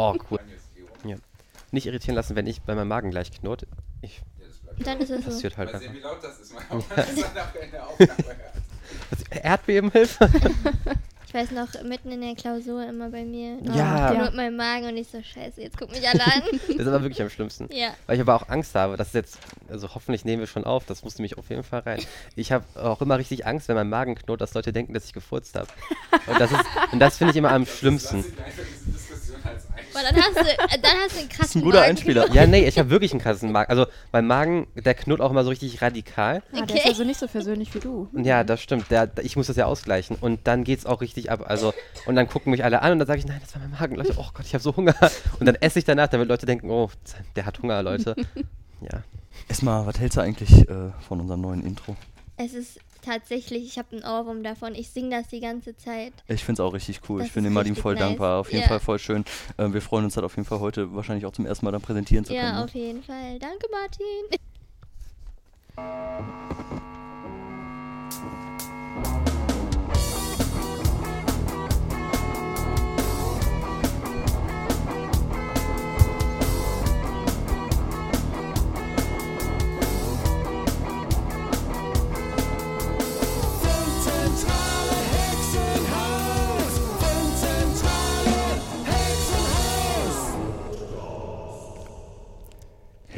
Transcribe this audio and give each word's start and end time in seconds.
Oh, 0.00 0.16
cool. 0.30 0.38
Ja. 1.04 1.16
Nicht 1.72 1.86
irritieren 1.86 2.14
lassen, 2.16 2.34
wenn 2.36 2.46
ich 2.46 2.62
bei 2.62 2.74
meinem 2.74 2.88
Magen 2.88 3.10
gleich 3.10 3.30
knurrt. 3.30 3.66
Ich, 4.02 4.22
Dann 4.84 4.98
ist 5.00 5.10
es 5.10 5.24
so. 5.24 5.30
passiert 5.30 5.56
halt 5.56 5.72
Mal 5.72 5.78
sehen, 5.78 5.94
wie 5.94 5.98
laut 6.00 6.18
das 6.22 6.38
ist. 6.40 6.54
Mal 6.54 6.62
Aufnahme 6.70 7.06
hört. 7.70 9.44
Erdbebenhilfe? 9.44 10.28
Ich 11.32 11.34
weiß 11.34 11.52
noch, 11.52 11.68
mitten 11.84 12.10
in 12.10 12.22
der 12.22 12.34
Klausur 12.34 12.84
immer 12.88 13.08
bei 13.08 13.22
mir. 13.24 13.56
Oh, 13.62 13.70
Ja. 13.72 14.12
Knurrt 14.12 14.34
mein 14.34 14.56
Magen 14.56 14.86
und 14.88 14.96
ich 14.96 15.06
so, 15.06 15.22
scheiße, 15.22 15.60
jetzt 15.62 15.78
gucken 15.78 15.94
mich 15.96 16.08
alle 16.08 16.24
an. 16.26 16.42
Das 16.66 16.76
ist 16.76 16.86
aber 16.88 17.02
wirklich 17.02 17.22
am 17.22 17.30
schlimmsten. 17.30 17.68
ja. 17.72 17.90
Weil 18.08 18.16
ich 18.16 18.20
aber 18.20 18.34
auch 18.34 18.48
Angst 18.48 18.74
habe, 18.74 18.96
dass 18.96 19.12
jetzt, 19.12 19.38
also 19.68 19.94
hoffentlich 19.94 20.24
nehmen 20.24 20.40
wir 20.40 20.48
schon 20.48 20.64
auf, 20.64 20.86
das 20.86 21.04
muss 21.04 21.18
nämlich 21.18 21.38
auf 21.38 21.48
jeden 21.48 21.62
Fall 21.62 21.82
rein. 21.86 22.02
Ich 22.34 22.50
habe 22.50 22.64
auch 22.74 23.00
immer 23.00 23.16
richtig 23.16 23.46
Angst, 23.46 23.68
wenn 23.68 23.76
mein 23.76 23.88
Magen 23.88 24.16
knurrt, 24.16 24.40
dass 24.40 24.54
Leute 24.54 24.72
denken, 24.72 24.92
dass 24.92 25.04
ich 25.04 25.12
gefurzt 25.12 25.54
habe. 25.54 25.68
Und 26.26 26.40
das, 26.40 26.50
ist- 26.50 26.64
und 26.90 26.98
das 26.98 27.16
finde 27.16 27.30
ich 27.30 27.36
immer 27.36 27.52
am 27.52 27.64
schlimmsten. 27.64 28.24
Aber 30.00 30.14
dann 30.16 30.22
hast 30.24 30.36
du, 30.36 30.40
äh, 30.40 30.78
dann 30.80 30.92
hast 31.04 31.14
du 31.16 31.20
einen 31.20 31.28
krassen 31.28 31.38
Das 31.38 31.46
ist 31.48 31.56
ein 31.56 31.62
guter 31.62 31.78
Magen. 31.80 31.90
Einspieler. 31.90 32.32
Ja, 32.32 32.46
nee, 32.46 32.66
ich 32.66 32.78
habe 32.78 32.90
wirklich 32.90 33.12
einen 33.12 33.20
krassen 33.20 33.52
Magen. 33.52 33.70
Also 33.70 33.86
mein 34.12 34.26
Magen, 34.26 34.66
der 34.74 34.94
knurrt 34.94 35.20
auch 35.20 35.30
immer 35.30 35.44
so 35.44 35.50
richtig 35.50 35.80
radikal. 35.82 36.42
Ah, 36.52 36.56
der 36.56 36.62
Okay. 36.62 36.78
ist 36.78 36.86
also 36.86 37.04
nicht 37.04 37.20
so 37.20 37.26
persönlich 37.26 37.74
wie 37.74 37.80
du. 37.80 38.08
Ja, 38.14 38.44
das 38.44 38.60
stimmt. 38.60 38.90
Der, 38.90 39.10
ich 39.22 39.36
muss 39.36 39.46
das 39.48 39.56
ja 39.56 39.66
ausgleichen. 39.66 40.16
Und 40.20 40.40
dann 40.46 40.64
geht's 40.64 40.86
auch 40.86 41.00
richtig 41.00 41.30
ab. 41.30 41.44
Also, 41.46 41.74
und 42.06 42.16
dann 42.16 42.28
gucken 42.28 42.50
mich 42.50 42.64
alle 42.64 42.82
an 42.82 42.92
und 42.92 42.98
dann 42.98 43.08
sage 43.08 43.20
ich, 43.20 43.26
nein, 43.26 43.40
das 43.40 43.54
war 43.54 43.60
mein 43.62 43.70
Magen. 43.78 43.96
Leute, 43.96 44.14
oh 44.16 44.26
Gott, 44.34 44.46
ich 44.46 44.54
habe 44.54 44.62
so 44.62 44.74
Hunger. 44.76 44.94
Und 45.38 45.46
dann 45.46 45.54
esse 45.56 45.78
ich 45.78 45.84
danach, 45.84 46.08
damit 46.08 46.28
Leute 46.28 46.46
denken, 46.46 46.70
oh, 46.70 46.90
der 47.36 47.46
hat 47.46 47.60
Hunger, 47.62 47.82
Leute. 47.82 48.14
Ja. 48.82 49.02
Erstmal, 49.46 49.84
was 49.84 49.98
hältst 50.00 50.16
du 50.16 50.22
eigentlich 50.22 50.50
äh, 50.70 50.90
von 51.06 51.20
unserem 51.20 51.42
neuen 51.42 51.62
Intro? 51.66 51.96
Es 52.42 52.54
ist 52.54 52.80
tatsächlich, 53.04 53.64
ich 53.64 53.76
habe 53.78 53.88
einen 53.92 54.02
Ohrwurm 54.02 54.42
davon. 54.42 54.74
Ich 54.74 54.88
singe 54.88 55.10
das 55.10 55.28
die 55.28 55.40
ganze 55.40 55.76
Zeit. 55.76 56.14
Ich 56.26 56.42
finde 56.42 56.62
es 56.62 56.66
auch 56.66 56.72
richtig 56.72 57.02
cool. 57.08 57.18
Das 57.18 57.28
ich 57.28 57.34
bin 57.34 57.44
dem 57.44 57.52
Martin 57.52 57.76
voll 57.76 57.94
nice. 57.94 58.02
dankbar. 58.02 58.40
Auf 58.40 58.50
jeden 58.50 58.62
Ja. 58.62 58.68
Fall 58.68 58.80
voll 58.80 58.98
schön. 58.98 59.24
Ähm, 59.58 59.74
wir 59.74 59.82
freuen 59.82 60.04
uns 60.04 60.16
halt 60.16 60.24
auf 60.24 60.36
jeden 60.36 60.48
Fall 60.48 60.60
heute 60.60 60.94
wahrscheinlich 60.94 61.26
auch 61.26 61.32
zum 61.32 61.44
ersten 61.44 61.66
Mal 61.66 61.72
dann 61.72 61.82
präsentieren 61.82 62.24
zu 62.24 62.32
können. 62.32 62.42
Ja, 62.42 62.52
ne? 62.58 62.64
auf 62.64 62.74
jeden 62.74 63.02
Fall. 63.02 63.38
Danke, 63.38 63.66
Martin. 63.70 64.40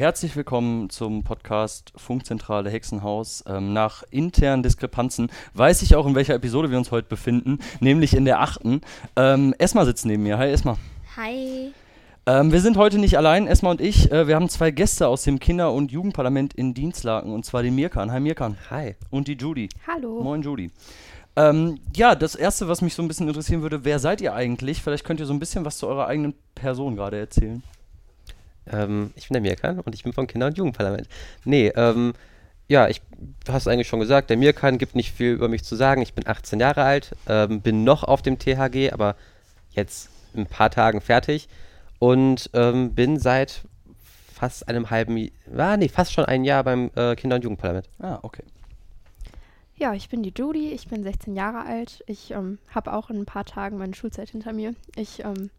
Herzlich 0.03 0.35
willkommen 0.35 0.91
zum 0.91 1.23
Podcast 1.23 1.93
Funkzentrale 1.95 2.69
Hexenhaus. 2.71 3.45
Ähm, 3.47 3.73
nach 3.73 4.03
internen 4.11 4.65
Diskrepanzen 4.65 5.31
weiß 5.55 5.83
ich 5.83 5.95
auch, 5.95 6.09
in 6.09 6.17
welcher 6.17 6.35
Episode 6.35 6.73
wir 6.73 6.79
uns 6.79 6.91
heute 6.91 7.07
befinden, 7.07 7.61
nämlich 7.79 8.15
in 8.15 8.25
der 8.25 8.41
achten. 8.41 8.81
Ähm, 9.15 9.55
Esma 9.59 9.85
sitzt 9.85 10.05
neben 10.05 10.25
mir. 10.25 10.39
Hi 10.39 10.51
Esma. 10.51 10.77
Hi. 11.17 11.71
Ähm, 12.27 12.51
wir 12.51 12.61
sind 12.61 12.77
heute 12.79 12.99
nicht 12.99 13.17
allein, 13.17 13.47
Esma 13.47 13.71
und 13.71 13.81
ich. 13.81 14.11
Äh, 14.11 14.27
wir 14.27 14.35
haben 14.35 14.49
zwei 14.49 14.73
Gäste 14.73 15.07
aus 15.07 15.23
dem 15.23 15.39
Kinder- 15.39 15.73
und 15.73 15.93
Jugendparlament 15.93 16.53
in 16.53 16.75
Dienstlaken, 16.75 17.33
und 17.33 17.47
zwar 17.47 17.63
den 17.63 17.77
Mirkan. 17.77 18.11
Hi 18.11 18.19
Mirkan. 18.19 18.57
Hi. 18.71 18.97
Und 19.11 19.29
die 19.29 19.37
Judy. 19.37 19.69
Hallo. 19.87 20.21
Moin 20.21 20.43
Judy. 20.43 20.73
Ähm, 21.37 21.79
ja, 21.95 22.17
das 22.17 22.35
Erste, 22.35 22.67
was 22.67 22.83
mich 22.83 22.95
so 22.95 23.03
ein 23.03 23.09
bisschen 23.09 23.29
interessieren 23.29 23.63
würde, 23.63 23.85
wer 23.85 24.01
seid 24.01 24.21
ihr 24.21 24.35
eigentlich? 24.35 24.83
Vielleicht 24.83 25.05
könnt 25.05 25.21
ihr 25.21 25.27
so 25.27 25.33
ein 25.33 25.39
bisschen 25.39 25.65
was 25.65 25.79
zu 25.79 25.87
eurer 25.87 26.09
eigenen 26.09 26.35
Person 26.57 26.97
gerade 26.97 27.21
erzählen. 27.21 27.63
Ähm, 28.71 29.13
ich 29.17 29.29
bin 29.29 29.35
der 29.35 29.43
Mirkan 29.43 29.81
und 29.81 29.95
ich 29.95 30.03
bin 30.05 30.13
vom 30.13 30.27
Kinder- 30.27 30.47
und 30.47 30.59
Jugendparlament. 30.59 31.09
Nee, 31.45 31.69
ähm, 31.75 32.13
ja, 32.69 32.89
ich, 32.89 33.03
du 33.45 33.53
hast 33.53 33.69
eigentlich 33.69 33.89
schon 33.89 34.01
gesagt, 34.01 34.31
der 34.31 34.37
Mirkan 34.37 34.79
gibt 34.79 34.95
nicht 34.95 35.13
viel 35.13 35.33
über 35.33 35.49
mich 35.49 35.65
zu 35.65 35.77
sagen. 35.77 36.01
Ich 36.03 36.15
bin 36.15 36.27
18 36.27 36.61
Jahre 36.61 36.85
alt, 36.85 37.13
ähm, 37.29 37.61
bin 37.61 37.85
noch 37.85 38.05
auf 38.05 38.23
dem 38.23 38.39
THG, 38.39 38.93
aber 38.93 39.17
jetzt 39.71 40.11
in 40.35 40.41
ein 40.41 40.47
paar 40.47 40.71
Tagen 40.71 41.01
fertig 41.01 41.49
und 41.99 42.51
ähm, 42.55 42.95
bin 42.95 43.19
seit 43.19 43.63
fast 44.33 44.69
einem 44.69 44.91
halben, 44.91 45.17
J- 45.17 45.33
ah, 45.57 45.77
nee, 45.77 45.89
fast 45.89 46.13
schon 46.13 46.25
ein 46.25 46.45
Jahr 46.45 46.65
beim 46.65 46.91
äh, 46.97 47.15
Kinder- 47.15 47.37
und 47.37 47.45
Jugendparlament. 47.45 47.89
Ah, 47.99 48.19
okay. 48.23 48.43
Ja, 49.77 49.95
ich 49.95 50.09
bin 50.09 50.23
die 50.23 50.33
Judy, 50.37 50.71
ich 50.73 50.89
bin 50.89 51.03
16 51.03 51.35
Jahre 51.35 51.67
alt. 51.67 52.05
Ich 52.07 52.31
ähm, 52.31 52.59
habe 52.75 52.93
auch 52.93 53.11
in 53.11 53.19
ein 53.19 53.27
paar 53.27 53.45
Tagen 53.45 53.79
meine 53.79 53.95
Schulzeit 53.95 54.31
hinter 54.31 54.53
mir. 54.53 54.75
Ich, 54.97 55.25
ähm, 55.25 55.51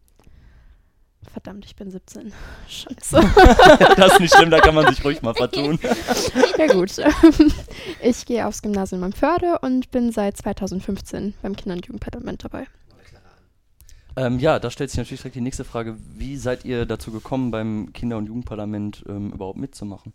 verdammt, 1.30 1.64
ich 1.64 1.76
bin 1.76 1.90
17. 1.90 2.32
Scheiße. 2.68 3.20
Das 3.96 4.12
ist 4.14 4.20
nicht 4.20 4.34
schlimm, 4.34 4.50
da 4.50 4.60
kann 4.60 4.74
man 4.74 4.86
sich 4.88 5.04
ruhig 5.04 5.22
mal 5.22 5.34
vertun. 5.34 5.78
ja 6.58 6.66
gut. 6.72 6.92
Ich 8.02 8.26
gehe 8.26 8.46
aufs 8.46 8.62
Gymnasium 8.62 9.04
am 9.04 9.12
Förde 9.12 9.58
und 9.60 9.90
bin 9.90 10.12
seit 10.12 10.36
2015 10.36 11.34
beim 11.42 11.56
Kinder- 11.56 11.76
und 11.76 11.86
Jugendparlament 11.86 12.44
dabei. 12.44 12.66
Ähm, 14.16 14.38
ja, 14.38 14.58
da 14.58 14.70
stellt 14.70 14.90
sich 14.90 14.98
natürlich 14.98 15.22
direkt 15.22 15.36
die 15.36 15.40
nächste 15.40 15.64
Frage. 15.64 15.96
Wie 16.16 16.36
seid 16.36 16.64
ihr 16.64 16.86
dazu 16.86 17.10
gekommen, 17.10 17.50
beim 17.50 17.92
Kinder- 17.92 18.16
und 18.16 18.26
Jugendparlament 18.26 19.04
ähm, 19.08 19.32
überhaupt 19.32 19.58
mitzumachen? 19.58 20.12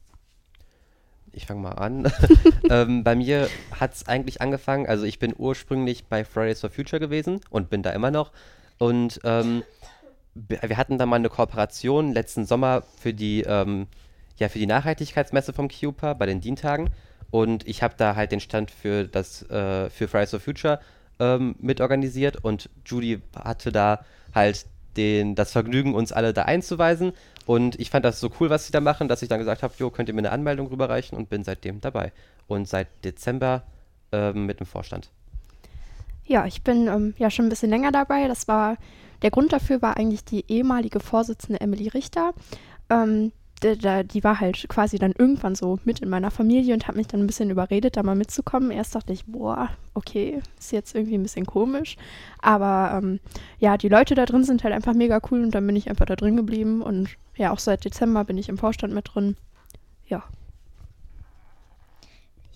Ich 1.32 1.46
fange 1.46 1.62
mal 1.62 1.74
an. 1.74 2.12
ähm, 2.70 3.04
bei 3.04 3.16
mir 3.16 3.50
hat 3.78 3.94
es 3.94 4.08
eigentlich 4.08 4.42
angefangen, 4.42 4.88
also 4.88 5.04
ich 5.06 5.20
bin 5.20 5.34
ursprünglich 5.38 6.06
bei 6.06 6.24
Fridays 6.24 6.62
for 6.62 6.70
Future 6.70 7.00
gewesen 7.00 7.42
und 7.50 7.70
bin 7.70 7.84
da 7.84 7.92
immer 7.92 8.12
noch. 8.12 8.32
Und 8.78 9.20
ähm, 9.26 9.64
wir 10.48 10.78
hatten 10.78 10.98
da 10.98 11.06
mal 11.06 11.18
eine 11.18 11.30
Kooperation 11.30 12.14
letzten 12.14 12.46
Sommer 12.46 12.84
für 12.98 13.14
die, 13.14 13.42
ähm, 13.42 13.88
ja, 14.38 14.50
für 14.50 14.60
die 14.60 14.68
Nachhaltigkeitsmesse 14.68 15.54
vom 15.54 15.68
KIUPA 15.68 16.14
bei 16.14 16.26
den 16.26 16.42
Dienstagen. 16.42 16.90
Und 17.32 17.68
ich 17.68 17.84
habe 17.84 17.94
da 17.98 18.16
halt 18.16 18.32
den 18.32 18.40
Stand 18.40 18.72
für, 18.72 19.06
das, 19.06 19.44
äh, 19.50 19.90
für 19.90 20.08
Fridays 20.08 20.32
for 20.32 20.40
Future 20.40 20.80
ähm, 21.20 21.56
mitorganisiert 21.60 22.44
und 22.44 22.70
Judy 22.86 23.22
hatte 23.36 23.72
da 23.72 24.06
halt 24.34 24.66
den, 24.98 25.36
das 25.36 25.52
Vergnügen, 25.52 25.94
uns 25.94 26.12
alle 26.12 26.34
da 26.34 26.44
einzuweisen. 26.44 27.14
Und 27.46 27.80
ich 27.80 27.90
fand 27.90 28.06
das 28.06 28.20
so 28.20 28.32
cool, 28.40 28.50
was 28.50 28.66
sie 28.66 28.72
da 28.72 28.80
machen, 28.80 29.08
dass 29.08 29.22
ich 29.22 29.30
dann 29.30 29.40
gesagt 29.40 29.64
habe, 29.64 29.74
jo, 29.78 29.90
könnt 29.90 30.10
ihr 30.10 30.16
mir 30.16 30.22
eine 30.22 30.32
Anmeldung 30.32 30.68
rüberreichen 30.68 31.18
und 31.18 31.30
bin 31.30 31.44
seitdem 31.44 31.82
dabei. 31.82 32.12
Und 32.48 32.68
seit 32.68 32.88
Dezember 33.04 33.64
ähm, 34.12 34.46
mit 34.46 34.60
dem 34.60 34.66
Vorstand. 34.66 35.10
Ja, 36.26 36.46
ich 36.46 36.62
bin 36.62 36.88
ähm, 36.88 37.14
ja 37.18 37.32
schon 37.32 37.46
ein 37.46 37.50
bisschen 37.50 37.70
länger 37.70 37.92
dabei. 37.92 38.28
Das 38.28 38.48
war, 38.48 38.78
der 39.22 39.32
Grund 39.32 39.54
dafür 39.54 39.82
war 39.82 39.98
eigentlich 39.98 40.24
die 40.24 40.46
ehemalige 40.48 41.00
Vorsitzende 41.00 41.62
Emily 41.62 41.88
Richter. 41.88 42.34
Ähm, 42.90 43.32
die, 43.62 44.24
war 44.24 44.40
halt 44.40 44.68
quasi 44.70 44.98
dann 45.00 45.14
irgendwann 45.18 45.54
so 45.54 45.80
mit 45.84 46.00
in 46.00 46.10
meiner 46.10 46.32
Familie 46.32 46.74
und 46.74 46.88
hat 46.88 46.96
mich 46.96 47.08
dann 47.08 47.20
ein 47.20 47.28
bisschen 47.28 47.50
überredet, 47.50 47.98
da 47.98 48.04
mal 48.04 48.16
mitzukommen. 48.16 48.72
Erst 48.72 48.96
dachte 48.96 49.12
ich, 49.12 49.26
boah, 49.26 49.70
okay, 49.94 50.42
ist 50.58 50.72
jetzt 50.72 50.96
irgendwie 50.96 51.16
ein 51.16 51.24
bisschen 51.24 51.46
komisch. 51.46 51.98
Aber 52.42 52.98
ähm, 52.98 53.20
ja, 53.60 53.78
die 53.78 53.90
Leute 53.90 54.16
da 54.16 54.26
drin 54.26 54.46
sind 54.46 54.64
halt 54.64 54.74
einfach 54.74 54.94
mega 54.94 55.20
cool 55.30 55.44
und 55.44 55.52
dann 55.54 55.68
bin 55.68 55.76
ich 55.76 55.90
einfach 55.90 56.06
da 56.06 56.16
drin 56.16 56.38
geblieben 56.38 56.82
und 56.82 57.10
ja, 57.36 57.52
auch 57.52 57.60
seit 57.60 57.84
Dezember 57.84 58.24
bin 58.24 58.38
ich 58.38 58.50
im 58.50 58.58
Vorstand 58.58 58.94
mit 58.94 59.14
drin. 59.14 59.36
Ja. 60.08 60.24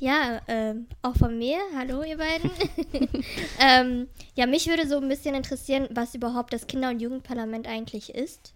Ja, 0.04 0.42
ähm, 0.50 0.88
auch 1.02 1.16
von 1.16 1.38
mir. 1.38 1.60
Hallo, 1.78 2.04
ihr 2.04 2.18
beiden. 2.18 2.52
ähm, 3.58 4.10
ja, 4.36 4.46
mich 4.48 4.68
würde 4.68 4.86
so 4.86 4.98
ein 4.98 5.08
bisschen 5.08 5.34
interessieren, 5.34 5.88
was 5.92 6.14
überhaupt 6.14 6.52
das 6.52 6.68
Kinder- 6.68 6.90
und 6.90 7.02
Jugendparlament 7.02 7.68
eigentlich 7.70 8.14
ist. 8.14 8.54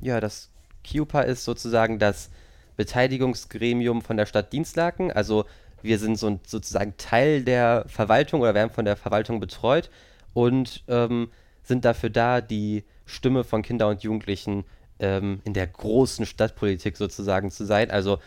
Ja, 0.00 0.20
das 0.20 0.48
KIUPA 0.84 1.20
ist 1.20 1.44
sozusagen 1.44 1.98
das 1.98 2.30
Beteiligungsgremium 2.78 4.00
von 4.00 4.16
der 4.16 4.24
Stadt 4.24 4.54
Dienstlaken. 4.54 5.12
Also 5.12 5.44
wir 5.82 5.98
sind 5.98 6.18
so, 6.18 6.40
sozusagen 6.46 6.94
Teil 6.96 7.42
der 7.44 7.84
Verwaltung 7.86 8.40
oder 8.40 8.54
werden 8.54 8.70
von 8.70 8.86
der 8.86 8.96
Verwaltung 8.96 9.38
betreut 9.38 9.90
und 10.32 10.82
ähm, 10.88 11.30
sind 11.62 11.84
dafür 11.84 12.08
da, 12.08 12.40
die 12.40 12.84
Stimme 13.04 13.44
von 13.44 13.60
Kindern 13.60 13.90
und 13.90 14.02
Jugendlichen 14.02 14.64
ähm, 14.98 15.42
in 15.44 15.52
der 15.52 15.66
großen 15.66 16.24
Stadtpolitik 16.24 16.96
sozusagen 16.96 17.50
zu 17.50 17.66
sein. 17.66 17.90
Also 17.90 18.18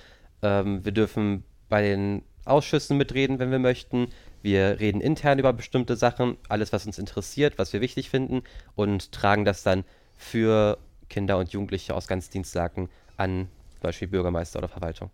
ähm, 0.44 0.86
wir 0.86 0.92
dürfen 0.92 1.44
bei 1.76 1.82
den 1.82 2.22
Ausschüssen 2.46 2.96
mitreden, 2.96 3.38
wenn 3.38 3.52
wir 3.52 3.60
möchten. 3.60 4.08
Wir 4.42 4.80
reden 4.80 5.02
intern 5.02 5.40
über 5.40 5.52
bestimmte 5.52 5.98
Sachen, 5.98 6.38
alles, 6.48 6.72
was 6.72 6.86
uns 6.86 6.98
interessiert, 6.98 7.58
was 7.58 7.74
wir 7.74 7.82
wichtig 7.82 8.10
finden 8.10 8.44
und 8.76 9.12
tragen 9.12 9.44
das 9.44 9.62
dann 9.62 9.84
für 10.16 10.78
Kinder 11.10 11.38
und 11.38 11.52
Jugendliche 11.52 11.94
aus 11.94 12.08
ganz 12.08 12.30
Dienstlaken 12.30 12.88
an 13.18 13.50
zum 13.74 13.82
Beispiel 13.82 14.08
Bürgermeister 14.08 14.60
oder 14.60 14.70
Verwaltung. 14.70 15.10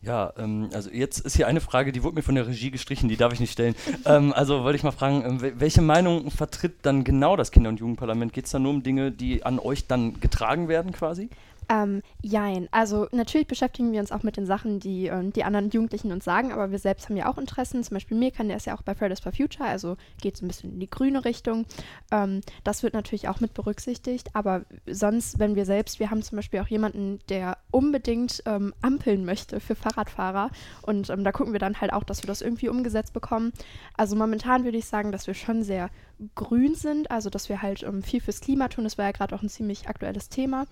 Ja, 0.00 0.32
ähm, 0.38 0.70
also 0.72 0.88
jetzt 0.88 1.20
ist 1.20 1.36
hier 1.36 1.46
eine 1.46 1.60
Frage, 1.60 1.92
die 1.92 2.02
wurde 2.02 2.14
mir 2.14 2.22
von 2.22 2.34
der 2.34 2.46
Regie 2.46 2.70
gestrichen, 2.70 3.10
die 3.10 3.18
darf 3.18 3.34
ich 3.34 3.40
nicht 3.40 3.52
stellen. 3.52 3.74
ähm, 4.06 4.32
also 4.32 4.64
wollte 4.64 4.76
ich 4.76 4.84
mal 4.84 4.92
fragen, 4.92 5.22
ähm, 5.26 5.42
wel- 5.42 5.52
welche 5.56 5.82
Meinung 5.82 6.30
vertritt 6.30 6.76
dann 6.80 7.04
genau 7.04 7.36
das 7.36 7.50
Kinder- 7.50 7.68
und 7.68 7.78
Jugendparlament? 7.78 8.32
Geht 8.32 8.46
es 8.46 8.52
da 8.52 8.58
nur 8.58 8.72
um 8.72 8.82
Dinge, 8.82 9.12
die 9.12 9.44
an 9.44 9.58
euch 9.58 9.86
dann 9.86 10.18
getragen 10.18 10.68
werden 10.68 10.92
quasi? 10.92 11.28
Ähm, 11.70 12.02
jein. 12.20 12.68
Also 12.72 13.06
natürlich 13.12 13.46
beschäftigen 13.46 13.92
wir 13.92 14.00
uns 14.00 14.10
auch 14.10 14.24
mit 14.24 14.36
den 14.36 14.44
Sachen, 14.44 14.80
die 14.80 15.06
ähm, 15.06 15.32
die 15.32 15.44
anderen 15.44 15.70
Jugendlichen 15.70 16.10
uns 16.10 16.24
sagen, 16.24 16.50
aber 16.52 16.72
wir 16.72 16.80
selbst 16.80 17.08
haben 17.08 17.16
ja 17.16 17.30
auch 17.30 17.38
Interessen. 17.38 17.84
Zum 17.84 17.94
Beispiel 17.94 18.18
Mirkan, 18.18 18.48
der 18.48 18.56
ist 18.56 18.66
ja 18.66 18.76
auch 18.76 18.82
bei 18.82 18.96
Fridays 18.96 19.20
for 19.20 19.30
Future, 19.30 19.68
also 19.68 19.96
geht 20.20 20.36
so 20.36 20.44
ein 20.44 20.48
bisschen 20.48 20.72
in 20.72 20.80
die 20.80 20.90
grüne 20.90 21.24
Richtung. 21.24 21.66
Ähm, 22.10 22.40
das 22.64 22.82
wird 22.82 22.92
natürlich 22.92 23.28
auch 23.28 23.38
mit 23.38 23.54
berücksichtigt, 23.54 24.34
aber 24.34 24.64
sonst, 24.86 25.38
wenn 25.38 25.54
wir 25.54 25.64
selbst, 25.64 26.00
wir 26.00 26.10
haben 26.10 26.22
zum 26.22 26.36
Beispiel 26.36 26.58
auch 26.58 26.66
jemanden, 26.66 27.20
der 27.28 27.56
unbedingt 27.70 28.42
ähm, 28.46 28.74
ampeln 28.82 29.24
möchte 29.24 29.60
für 29.60 29.76
Fahrradfahrer 29.76 30.50
und 30.82 31.08
ähm, 31.08 31.22
da 31.22 31.30
gucken 31.30 31.52
wir 31.52 31.60
dann 31.60 31.80
halt 31.80 31.92
auch, 31.92 32.02
dass 32.02 32.24
wir 32.24 32.26
das 32.26 32.42
irgendwie 32.42 32.68
umgesetzt 32.68 33.12
bekommen. 33.12 33.52
Also 33.96 34.16
momentan 34.16 34.64
würde 34.64 34.78
ich 34.78 34.86
sagen, 34.86 35.12
dass 35.12 35.28
wir 35.28 35.34
schon 35.34 35.62
sehr 35.62 35.88
grün 36.34 36.74
sind, 36.74 37.10
also 37.10 37.30
dass 37.30 37.48
wir 37.48 37.62
halt 37.62 37.82
ähm, 37.82 38.02
viel 38.02 38.20
fürs 38.20 38.40
Klima 38.40 38.68
tun. 38.68 38.84
Das 38.84 38.98
war 38.98 39.06
ja 39.06 39.12
gerade 39.12 39.34
auch 39.34 39.42
ein 39.42 39.48
ziemlich 39.48 39.88
aktuelles 39.88 40.28
Thema. 40.28 40.66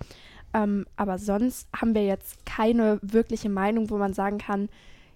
Ähm, 0.55 0.87
aber 0.97 1.19
sonst 1.19 1.69
haben 1.75 1.95
wir 1.95 2.05
jetzt 2.05 2.47
keine 2.47 2.99
wirkliche 3.03 3.49
Meinung, 3.49 3.91
wo 3.91 3.99
man 3.99 4.15
sagen 4.15 4.39
kann, 4.39 4.69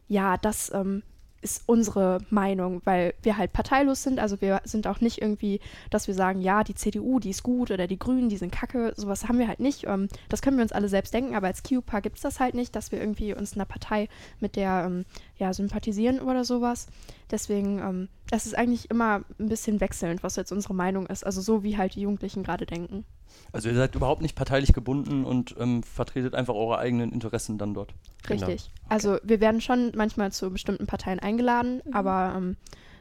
ja, 0.08 0.36
das 0.36 0.72
ähm, 0.74 1.02
ist 1.42 1.64
unsere 1.66 2.18
Meinung, 2.30 2.80
weil 2.84 3.14
wir 3.22 3.36
halt 3.36 3.52
parteilos 3.52 4.02
sind. 4.02 4.20
Also 4.20 4.40
wir 4.40 4.62
sind 4.64 4.86
auch 4.86 5.00
nicht 5.00 5.20
irgendwie, 5.20 5.60
dass 5.90 6.06
wir 6.06 6.14
sagen, 6.14 6.40
ja, 6.40 6.62
die 6.62 6.74
CDU, 6.74 7.18
die 7.18 7.30
ist 7.30 7.42
gut 7.42 7.70
oder 7.70 7.86
die 7.86 7.98
Grünen, 7.98 8.28
die 8.28 8.36
sind 8.36 8.52
kacke. 8.52 8.94
Sowas 8.96 9.28
haben 9.28 9.38
wir 9.38 9.48
halt 9.48 9.60
nicht. 9.60 9.86
Ähm, 9.86 10.08
das 10.28 10.40
können 10.40 10.56
wir 10.56 10.62
uns 10.62 10.72
alle 10.72 10.88
selbst 10.88 11.12
denken, 11.12 11.34
aber 11.34 11.48
als 11.48 11.62
QPA 11.62 12.00
gibt 12.00 12.16
es 12.16 12.22
das 12.22 12.40
halt 12.40 12.54
nicht, 12.54 12.76
dass 12.76 12.92
wir 12.92 13.00
irgendwie 13.00 13.34
uns 13.34 13.54
einer 13.54 13.64
Partei 13.64 14.08
mit 14.38 14.56
der 14.56 14.84
ähm, 14.86 15.04
ja, 15.38 15.52
sympathisieren 15.52 16.20
oder 16.20 16.44
sowas. 16.44 16.86
Deswegen, 17.30 17.78
ähm, 17.78 18.08
das 18.30 18.46
ist 18.46 18.56
eigentlich 18.56 18.90
immer 18.90 19.22
ein 19.38 19.48
bisschen 19.48 19.80
wechselnd, 19.80 20.22
was 20.22 20.36
jetzt 20.36 20.52
unsere 20.52 20.74
Meinung 20.74 21.06
ist. 21.06 21.24
Also 21.24 21.40
so, 21.40 21.62
wie 21.62 21.76
halt 21.76 21.94
die 21.94 22.02
Jugendlichen 22.02 22.42
gerade 22.42 22.66
denken. 22.66 23.04
Also 23.52 23.68
ihr 23.68 23.74
seid 23.74 23.94
überhaupt 23.94 24.22
nicht 24.22 24.36
parteilich 24.36 24.72
gebunden 24.72 25.24
und 25.24 25.54
ähm, 25.58 25.82
vertretet 25.82 26.34
einfach 26.34 26.54
eure 26.54 26.78
eigenen 26.78 27.12
Interessen 27.12 27.58
dann 27.58 27.74
dort. 27.74 27.94
Genau. 28.26 28.46
Richtig. 28.46 28.70
Also 28.88 29.18
wir 29.22 29.40
werden 29.40 29.60
schon 29.60 29.92
manchmal 29.94 30.32
zu 30.32 30.50
bestimmten 30.50 30.86
Parteien 30.86 31.18
eingeladen, 31.18 31.82
aber 31.92 32.34
ähm, 32.36 32.56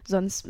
sonst 0.08 0.50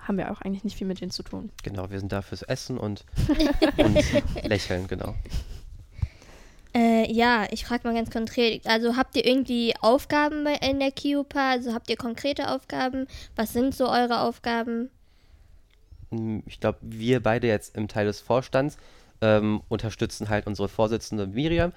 haben 0.00 0.18
wir 0.18 0.32
auch 0.32 0.40
eigentlich 0.40 0.64
nicht 0.64 0.76
viel 0.76 0.86
mit 0.86 1.00
denen 1.00 1.10
zu 1.10 1.22
tun. 1.22 1.50
Genau, 1.62 1.90
wir 1.90 2.00
sind 2.00 2.10
da 2.10 2.22
fürs 2.22 2.42
Essen 2.42 2.78
und, 2.78 3.04
und 3.76 4.44
Lächeln, 4.44 4.88
genau. 4.88 5.14
Äh, 6.74 7.10
ja, 7.12 7.46
ich 7.50 7.64
frage 7.66 7.86
mal 7.86 7.94
ganz 7.94 8.10
konkret. 8.10 8.66
Also 8.66 8.96
habt 8.96 9.16
ihr 9.16 9.26
irgendwie 9.26 9.74
Aufgaben 9.80 10.46
in 10.46 10.80
der 10.80 10.90
KIUPA? 10.92 11.50
Also 11.50 11.74
habt 11.74 11.90
ihr 11.90 11.96
konkrete 11.96 12.50
Aufgaben? 12.50 13.06
Was 13.36 13.52
sind 13.52 13.74
so 13.74 13.88
eure 13.90 14.20
Aufgaben? 14.20 14.90
Mm, 16.10 16.40
Ich 16.46 16.60
glaube, 16.60 16.78
wir 16.82 17.22
beide 17.22 17.46
jetzt 17.46 17.76
im 17.76 17.88
Teil 17.88 18.06
des 18.06 18.20
Vorstands 18.20 18.76
ähm, 19.20 19.62
unterstützen 19.68 20.28
halt 20.28 20.46
unsere 20.46 20.68
Vorsitzende 20.68 21.26
Miriam 21.26 21.72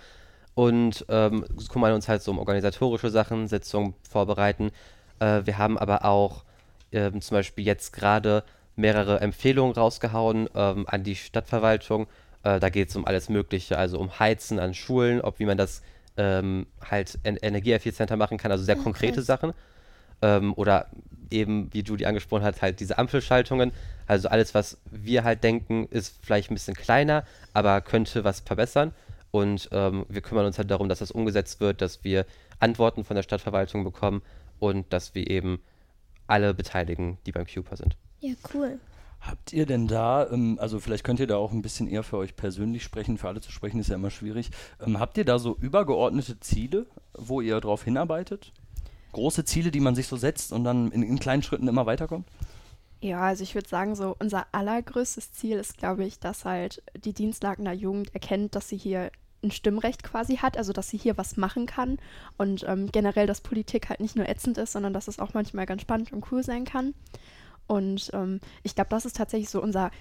und 0.56 1.06
ähm, 1.10 1.46
kümmern 1.70 1.94
uns 1.94 2.08
halt 2.10 2.24
so 2.24 2.32
um 2.32 2.40
organisatorische 2.40 3.10
Sachen, 3.10 3.48
Sitzungen 3.48 3.96
vorbereiten. 4.10 4.72
Äh, 5.20 5.44
wir 5.46 5.58
haben 5.58 5.78
aber 5.78 6.06
auch 6.06 6.46
ähm, 6.92 7.22
zum 7.22 7.36
Beispiel 7.36 7.66
jetzt 7.66 7.94
gerade 7.94 8.44
mehrere 8.76 9.22
Empfehlungen 9.22 9.76
rausgehauen 9.76 10.50
ähm, 10.56 10.86
an 10.90 11.04
die 11.04 11.16
Stadtverwaltung. 11.16 12.08
Äh, 12.46 12.60
da 12.60 12.70
geht 12.70 12.90
es 12.90 12.96
um 12.96 13.06
alles 13.06 13.28
Mögliche, 13.28 13.78
also 13.78 14.00
um 14.00 14.20
Heizen 14.20 14.60
an 14.60 14.74
Schulen, 14.74 15.20
ob 15.20 15.40
wie 15.40 15.46
man 15.46 15.58
das 15.58 15.82
ähm, 16.16 16.68
halt 16.80 17.18
en 17.24 17.38
energieeffizienter 17.38 18.16
machen 18.16 18.38
kann, 18.38 18.52
also 18.52 18.64
sehr 18.64 18.76
konkrete 18.76 19.16
krass. 19.16 19.26
Sachen. 19.26 19.54
Ähm, 20.22 20.54
oder 20.56 20.88
eben, 21.32 21.74
wie 21.74 21.82
Judy 21.82 22.06
angesprochen 22.06 22.44
hat, 22.44 22.62
halt 22.62 22.80
diese 22.80 22.98
Ampelschaltungen. 23.00 23.72
Also 24.06 24.30
alles, 24.30 24.54
was 24.54 24.78
wir 24.92 25.24
halt 25.24 25.44
denken, 25.44 25.88
ist 25.90 26.18
vielleicht 26.22 26.52
ein 26.52 26.54
bisschen 26.54 26.76
kleiner, 26.76 27.26
aber 27.54 27.82
könnte 27.82 28.24
was 28.24 28.42
verbessern. 28.42 28.94
Und 29.32 29.68
ähm, 29.72 30.06
wir 30.08 30.22
kümmern 30.22 30.46
uns 30.46 30.60
halt 30.60 30.70
darum, 30.70 30.88
dass 30.88 31.00
das 31.00 31.12
umgesetzt 31.12 31.60
wird, 31.60 31.82
dass 31.82 32.04
wir 32.04 32.26
Antworten 32.60 33.04
von 33.04 33.16
der 33.16 33.24
Stadtverwaltung 33.24 33.84
bekommen 33.84 34.22
und 34.60 34.94
dass 34.94 35.16
wir 35.16 35.30
eben 35.30 35.62
alle 36.28 36.54
beteiligen, 36.54 37.18
die 37.26 37.32
beim 37.32 37.46
Cuper 37.46 37.76
sind. 37.76 37.98
Ja, 38.22 38.34
cool. 38.54 38.80
Habt 39.28 39.54
ihr 39.54 39.66
denn 39.66 39.88
da, 39.88 40.30
ähm, 40.30 40.58
also 40.62 40.80
vielleicht 40.80 41.04
könnt 41.04 41.20
ihr 41.20 41.28
da 41.28 41.38
auch 41.38 41.52
ein 41.52 41.64
bisschen 41.64 41.88
eher 41.88 42.04
für 42.04 42.18
euch 42.18 42.36
persönlich 42.36 42.84
sprechen, 42.84 43.18
für 43.18 43.28
alle 43.28 43.42
zu 43.42 43.52
sprechen 43.52 43.80
ist 43.80 43.90
ja 43.90 43.96
immer 43.96 44.12
schwierig. 44.12 44.52
Ähm, 44.86 45.00
habt 45.00 45.18
ihr 45.18 45.26
da 45.26 45.40
so 45.40 45.56
übergeordnete 45.56 46.40
Ziele, 46.40 46.86
wo 47.14 47.42
ihr 47.42 47.60
drauf 47.60 47.84
hinarbeitet? 47.84 48.52
Große 49.14 49.46
Ziele, 49.46 49.72
die 49.72 49.80
man 49.80 49.96
sich 49.96 50.08
so 50.08 50.18
setzt 50.18 50.54
und 50.54 50.64
dann 50.64 50.92
in, 50.92 51.02
in 51.02 51.18
kleinen 51.18 51.42
Schritten 51.42 51.68
immer 51.68 51.86
weiterkommt? 51.86 52.28
Ja, 53.02 53.22
also 53.22 53.44
ich 53.44 53.56
würde 53.56 53.68
sagen, 53.68 53.96
so 53.96 54.16
unser 54.20 54.46
allergrößtes 54.52 55.32
Ziel 55.32 55.58
ist, 55.58 55.78
glaube 55.78 56.06
ich, 56.06 56.20
dass 56.20 56.46
halt 56.46 56.84
die 56.96 57.14
Dienstlagener 57.14 57.74
Jugend 57.74 58.14
erkennt, 58.14 58.56
dass 58.56 58.70
sie 58.70 58.78
hier 58.78 59.12
ein 59.44 59.52
Stimmrecht 59.52 60.04
quasi 60.04 60.38
hat, 60.38 60.58
also 60.58 60.74
dass 60.74 60.90
sie 60.90 60.98
hier 60.98 61.18
was 61.18 61.38
machen 61.38 61.66
kann 61.66 61.98
und 62.38 62.66
ähm, 62.68 62.92
generell, 62.92 63.28
dass 63.28 63.42
Politik 63.42 63.90
halt 63.90 64.00
nicht 64.00 64.16
nur 64.16 64.28
ätzend 64.28 64.58
ist, 64.58 64.74
sondern 64.74 64.94
dass 64.94 65.08
es 65.08 65.20
auch 65.20 65.34
manchmal 65.34 65.66
ganz 65.66 65.82
spannend 65.82 66.14
und 66.14 66.32
cool 66.32 66.44
sein 66.44 66.66
kann. 66.66 66.94
Und 67.68 68.12
ähm, 68.14 68.40
ich 68.64 68.76
glaube, 68.76 68.90
das 68.90 69.06
ist 69.06 69.18
tatsächlich 69.18 69.50
so 69.50 69.62
unser 69.62 69.92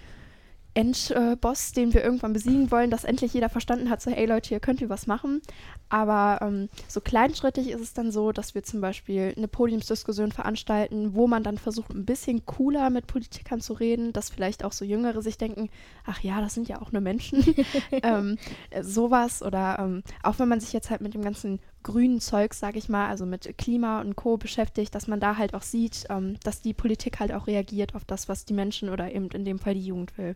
Endboss, 0.75 1.73
den 1.73 1.95
wir 1.95 2.03
irgendwann 2.03 2.33
besiegen 2.33 2.71
wollen, 2.73 2.91
dass 2.91 3.05
endlich 3.05 3.33
jeder 3.33 3.49
verstanden 3.49 3.91
hat, 3.91 4.03
so 4.03 4.11
hey 4.11 4.27
Leute, 4.27 4.49
hier 4.49 4.61
könnt 4.61 4.81
ihr 4.81 4.89
was 4.89 5.07
machen. 5.07 5.41
Aber 5.89 6.45
ähm, 6.45 6.69
so 6.89 7.01
kleinschrittig 7.01 7.71
ist 7.71 7.81
es 7.81 7.95
dann 7.95 8.11
so, 8.11 8.33
dass 8.33 8.57
wir 8.57 8.65
zum 8.65 8.81
Beispiel 8.81 9.33
eine 9.37 9.47
Podiumsdiskussion 9.47 10.33
veranstalten, 10.33 11.15
wo 11.15 11.29
man 11.29 11.45
dann 11.45 11.59
versucht, 11.59 11.91
ein 11.91 12.05
bisschen 12.05 12.45
cooler 12.45 12.91
mit 12.91 13.07
Politikern 13.07 13.61
zu 13.61 13.75
reden, 13.75 14.13
dass 14.13 14.31
vielleicht 14.31 14.65
auch 14.65 14.73
so 14.73 14.85
Jüngere 14.85 15.23
sich 15.23 15.39
denken, 15.39 15.71
ach 16.05 16.21
ja, 16.21 16.41
das 16.41 16.55
sind 16.55 16.69
ja 16.69 16.83
auch 16.83 16.91
nur 16.91 17.03
Menschen. 17.03 17.45
ähm, 18.03 18.37
äh, 18.71 18.83
sowas 18.83 19.43
oder 19.43 19.79
ähm, 19.79 20.03
auch 20.25 20.41
wenn 20.41 20.49
man 20.49 20.59
sich 20.59 20.73
jetzt 20.73 20.91
halt 20.91 21.01
mit 21.01 21.15
dem 21.15 21.23
ganzen 21.23 21.61
grünen 21.85 22.21
Zeug, 22.21 22.55
sage 22.55 22.79
ich 22.79 22.89
mal, 22.89 23.09
also 23.09 23.25
mit 23.27 23.57
Klima 23.57 24.01
und 24.01 24.17
Co. 24.17 24.37
beschäftigt, 24.37 24.95
dass 24.95 25.07
man 25.07 25.21
da 25.21 25.37
halt 25.37 25.55
auch 25.55 25.63
sieht, 25.63 26.07
ähm, 26.11 26.37
dass 26.43 26.61
die 26.61 26.75
Politik 26.75 27.21
halt 27.21 27.33
auch 27.33 27.47
reagiert 27.47 27.95
auf 27.95 28.05
das, 28.05 28.29
was 28.29 28.45
die 28.45 28.55
Menschen 28.55 28.89
oder 28.89 29.13
eben 29.15 29.29
in 29.29 29.45
dem 29.45 29.61
Fall 29.61 29.75
die 29.75 29.87
Jugend 29.87 30.19
will. 30.19 30.35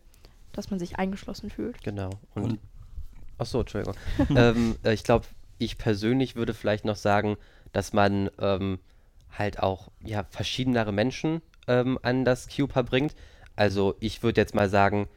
Dass 0.52 0.70
man 0.70 0.78
sich 0.78 0.98
eingeschlossen 0.98 1.50
fühlt. 1.50 1.82
Genau. 1.82 2.10
Und, 2.34 2.44
Und- 2.44 2.58
ach 3.38 3.46
so, 3.46 3.60
Entschuldigung. 3.60 3.94
ähm, 4.36 4.76
äh, 4.84 4.94
ich 4.94 5.02
glaube, 5.02 5.26
ich 5.58 5.78
persönlich 5.78 6.36
würde 6.36 6.54
vielleicht 6.54 6.84
noch 6.84 6.96
sagen, 6.96 7.36
dass 7.72 7.92
man 7.92 8.30
ähm, 8.38 8.78
halt 9.36 9.60
auch 9.60 9.90
ja, 10.04 10.24
verschiedenere 10.30 10.92
Menschen 10.92 11.42
ähm, 11.66 11.98
an 12.02 12.24
das 12.24 12.48
Cupa 12.48 12.82
bringt. 12.82 13.14
Also 13.56 13.96
ich 14.00 14.22
würde 14.22 14.40
jetzt 14.40 14.54
mal 14.54 14.68
sagen, 14.68 15.08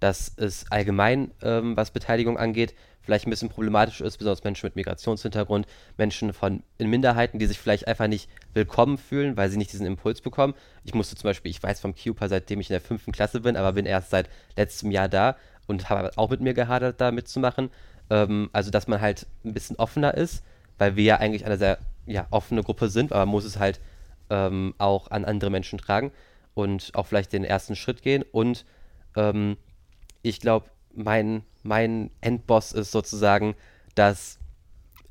dass 0.00 0.32
es 0.36 0.70
allgemein, 0.70 1.30
ähm, 1.42 1.76
was 1.76 1.90
Beteiligung 1.90 2.38
angeht, 2.38 2.74
vielleicht 3.08 3.26
ein 3.26 3.30
bisschen 3.30 3.48
problematisch 3.48 4.02
ist, 4.02 4.18
besonders 4.18 4.44
Menschen 4.44 4.66
mit 4.66 4.76
Migrationshintergrund, 4.76 5.66
Menschen 5.96 6.34
von 6.34 6.62
in 6.76 6.90
Minderheiten, 6.90 7.38
die 7.38 7.46
sich 7.46 7.58
vielleicht 7.58 7.88
einfach 7.88 8.06
nicht 8.06 8.28
willkommen 8.52 8.98
fühlen, 8.98 9.36
weil 9.36 9.48
sie 9.48 9.56
nicht 9.56 9.72
diesen 9.72 9.86
Impuls 9.86 10.20
bekommen. 10.20 10.54
Ich 10.84 10.94
musste 10.94 11.16
zum 11.16 11.28
Beispiel, 11.28 11.50
ich 11.50 11.62
weiß 11.62 11.80
vom 11.80 11.94
Cupa, 11.94 12.28
seitdem 12.28 12.60
ich 12.60 12.68
in 12.68 12.74
der 12.74 12.82
fünften 12.82 13.12
Klasse 13.12 13.40
bin, 13.40 13.56
aber 13.56 13.72
bin 13.72 13.86
erst 13.86 14.10
seit 14.10 14.28
letztem 14.56 14.90
Jahr 14.90 15.08
da 15.08 15.36
und 15.66 15.88
habe 15.88 16.10
auch 16.16 16.28
mit 16.28 16.42
mir 16.42 16.52
gehadert, 16.52 17.00
da 17.00 17.10
mitzumachen. 17.10 17.70
Ähm, 18.10 18.50
also, 18.52 18.70
dass 18.70 18.88
man 18.88 19.00
halt 19.00 19.26
ein 19.44 19.54
bisschen 19.54 19.76
offener 19.76 20.14
ist, 20.14 20.44
weil 20.76 20.96
wir 20.96 21.04
ja 21.04 21.16
eigentlich 21.16 21.46
eine 21.46 21.56
sehr 21.56 21.78
ja, 22.04 22.26
offene 22.30 22.62
Gruppe 22.62 22.90
sind, 22.90 23.12
aber 23.12 23.24
man 23.24 23.32
muss 23.32 23.44
es 23.44 23.58
halt 23.58 23.80
ähm, 24.28 24.74
auch 24.76 25.10
an 25.10 25.24
andere 25.24 25.50
Menschen 25.50 25.78
tragen 25.78 26.12
und 26.52 26.90
auch 26.94 27.06
vielleicht 27.06 27.32
den 27.32 27.44
ersten 27.44 27.74
Schritt 27.74 28.02
gehen. 28.02 28.22
Und 28.32 28.66
ähm, 29.16 29.56
ich 30.22 30.40
glaube, 30.40 30.66
mein, 30.94 31.42
mein 31.62 32.10
Endboss 32.20 32.72
ist 32.72 32.92
sozusagen, 32.92 33.54
dass 33.94 34.38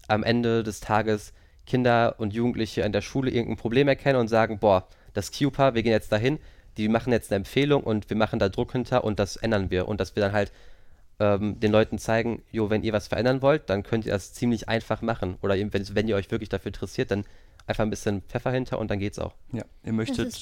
am 0.08 0.24
Ende 0.24 0.64
des 0.64 0.80
Tages 0.80 1.34
Kinder 1.66 2.16
und 2.18 2.34
Jugendliche 2.34 2.82
in 2.82 2.92
der 2.92 3.02
Schule 3.02 3.30
irgendein 3.30 3.58
Problem 3.58 3.88
erkennen 3.88 4.20
und 4.20 4.28
sagen, 4.28 4.60
boah, 4.60 4.88
das 5.14 5.32
QPA, 5.32 5.74
wir 5.76 5.84
gehen 5.84 5.92
jetzt 5.92 6.12
dahin, 6.12 6.40
die 6.78 6.88
machen 6.88 7.12
jetzt 7.12 7.32
eine 7.32 7.38
Empfehlung 7.38 7.84
und 7.84 8.10
wir 8.10 8.18
machen 8.18 8.40
da 8.40 8.50
Druck 8.50 8.72
hinter 8.72 9.04
und 9.04 9.20
das 9.20 9.36
ändern 9.36 9.70
wir. 9.70 9.88
Und 9.88 10.00
dass 10.00 10.16
wir 10.16 10.22
dann 10.22 10.32
halt 10.32 10.52
ähm, 11.20 11.60
den 11.60 11.72
Leuten 11.72 11.98
zeigen, 11.98 12.44
jo, 12.52 12.70
wenn 12.70 12.84
ihr 12.84 12.94
was 12.94 13.08
verändern 13.08 13.42
wollt, 13.42 13.70
dann 13.70 13.84
könnt 13.84 14.06
ihr 14.06 14.14
das 14.14 14.34
ziemlich 14.34 14.70
einfach 14.70 15.02
machen. 15.02 15.38
Oder 15.42 15.58
eben, 15.58 15.74
wenn, 15.74 15.96
wenn 15.96 16.08
ihr 16.08 16.16
euch 16.16 16.32
wirklich 16.32 16.50
dafür 16.50 16.70
interessiert, 16.70 17.12
dann 17.12 17.26
einfach 17.68 17.84
ein 17.84 17.90
bisschen 17.90 18.22
Pfeffer 18.24 18.52
hinter 18.52 18.80
und 18.80 18.90
dann 18.90 18.98
geht's 19.00 19.20
auch. 19.20 19.34
Ja, 19.52 19.64
ihr 19.84 19.92
Das 19.92 19.94
möchtet, 19.94 20.42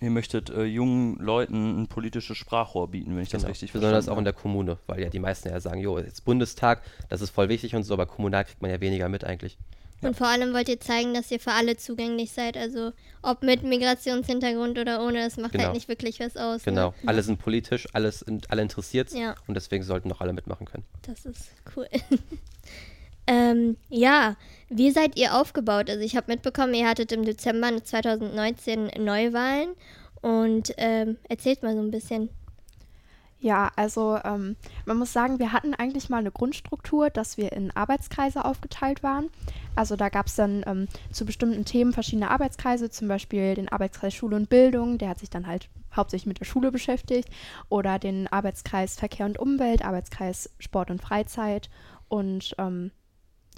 ihr 0.00 0.10
möchtet 0.10 0.50
äh, 0.50 0.64
jungen 0.64 1.16
Leuten 1.18 1.82
ein 1.82 1.88
politisches 1.88 2.36
Sprachrohr 2.38 2.88
bieten, 2.90 3.14
wenn 3.16 3.22
ich 3.24 3.28
das 3.28 3.42
Genau. 3.42 3.50
richtig 3.50 3.72
Besonders 3.72 4.04
verstanden 4.06 4.14
auch 4.14 4.18
in 4.18 4.24
der 4.24 4.32
Kommune, 4.32 4.78
weil 4.86 5.00
ja 5.02 5.08
die 5.10 5.18
meisten 5.18 5.48
ja 5.48 5.60
sagen, 5.60 5.80
jo, 5.80 5.98
jetzt 5.98 6.24
Bundestag, 6.24 6.82
das 7.08 7.20
ist 7.20 7.30
voll 7.30 7.48
wichtig 7.48 7.74
und 7.74 7.82
so, 7.82 7.92
aber 7.94 8.06
kommunal 8.06 8.44
kriegt 8.44 8.62
man 8.62 8.70
ja 8.70 8.80
weniger 8.80 9.08
mit 9.08 9.24
eigentlich. 9.24 9.58
Und 10.02 10.16
vor 10.16 10.28
allem 10.28 10.54
wollt 10.54 10.70
ihr 10.70 10.80
zeigen, 10.80 11.12
dass 11.12 11.30
ihr 11.30 11.38
für 11.38 11.52
alle 11.52 11.76
zugänglich 11.76 12.30
seid. 12.32 12.56
Also 12.56 12.92
ob 13.20 13.42
mit 13.42 13.64
Migrationshintergrund 13.64 14.78
oder 14.78 15.04
ohne, 15.04 15.18
das 15.22 15.36
macht 15.36 15.52
Genau. 15.52 15.64
halt 15.64 15.74
nicht 15.74 15.88
wirklich 15.88 16.20
was 16.20 16.38
aus. 16.38 16.62
Genau. 16.62 16.88
Ne? 16.88 16.94
Alle 17.06 17.22
sind 17.22 17.38
politisch, 17.38 17.86
alles, 17.92 18.24
alle 18.48 18.62
interessiert 18.62 19.12
Ja. 19.12 19.34
und 19.46 19.54
deswegen 19.54 19.84
sollten 19.84 20.08
doch 20.08 20.22
alle 20.22 20.32
mitmachen 20.32 20.64
können. 20.66 20.84
Das 21.02 21.26
ist 21.26 21.50
cool. 21.76 21.86
ähm, 23.30 23.76
ja, 23.88 24.34
wie 24.68 24.90
seid 24.90 25.16
ihr 25.16 25.36
aufgebaut? 25.36 25.88
Also 25.88 26.02
ich 26.02 26.16
habe 26.16 26.32
mitbekommen, 26.32 26.74
ihr 26.74 26.88
hattet 26.88 27.12
im 27.12 27.24
Dezember 27.24 27.70
2019 27.82 28.90
Neuwahlen 28.98 29.70
und 30.20 30.74
ähm, 30.78 31.16
erzählt 31.28 31.62
mal 31.62 31.76
so 31.76 31.80
ein 31.80 31.92
bisschen. 31.92 32.28
Ja, 33.38 33.70
also 33.76 34.18
ähm, 34.24 34.56
man 34.84 34.98
muss 34.98 35.12
sagen, 35.12 35.38
wir 35.38 35.52
hatten 35.52 35.74
eigentlich 35.74 36.10
mal 36.10 36.18
eine 36.18 36.32
Grundstruktur, 36.32 37.08
dass 37.08 37.38
wir 37.38 37.52
in 37.52 37.70
Arbeitskreise 37.70 38.44
aufgeteilt 38.44 39.04
waren. 39.04 39.30
Also 39.76 39.94
da 39.94 40.08
gab 40.08 40.26
es 40.26 40.34
dann 40.34 40.64
ähm, 40.66 40.88
zu 41.12 41.24
bestimmten 41.24 41.64
Themen 41.64 41.92
verschiedene 41.92 42.32
Arbeitskreise, 42.32 42.90
zum 42.90 43.06
Beispiel 43.06 43.54
den 43.54 43.68
Arbeitskreis 43.68 44.12
Schule 44.12 44.34
und 44.34 44.50
Bildung, 44.50 44.98
der 44.98 45.08
hat 45.08 45.20
sich 45.20 45.30
dann 45.30 45.46
halt 45.46 45.68
hauptsächlich 45.94 46.26
mit 46.26 46.40
der 46.40 46.46
Schule 46.46 46.72
beschäftigt, 46.72 47.30
oder 47.68 48.00
den 48.00 48.26
Arbeitskreis 48.26 48.96
Verkehr 48.96 49.26
und 49.26 49.38
Umwelt, 49.38 49.84
Arbeitskreis 49.84 50.50
Sport 50.58 50.90
und 50.90 51.00
Freizeit 51.00 51.70
und 52.08 52.56
ähm, 52.58 52.90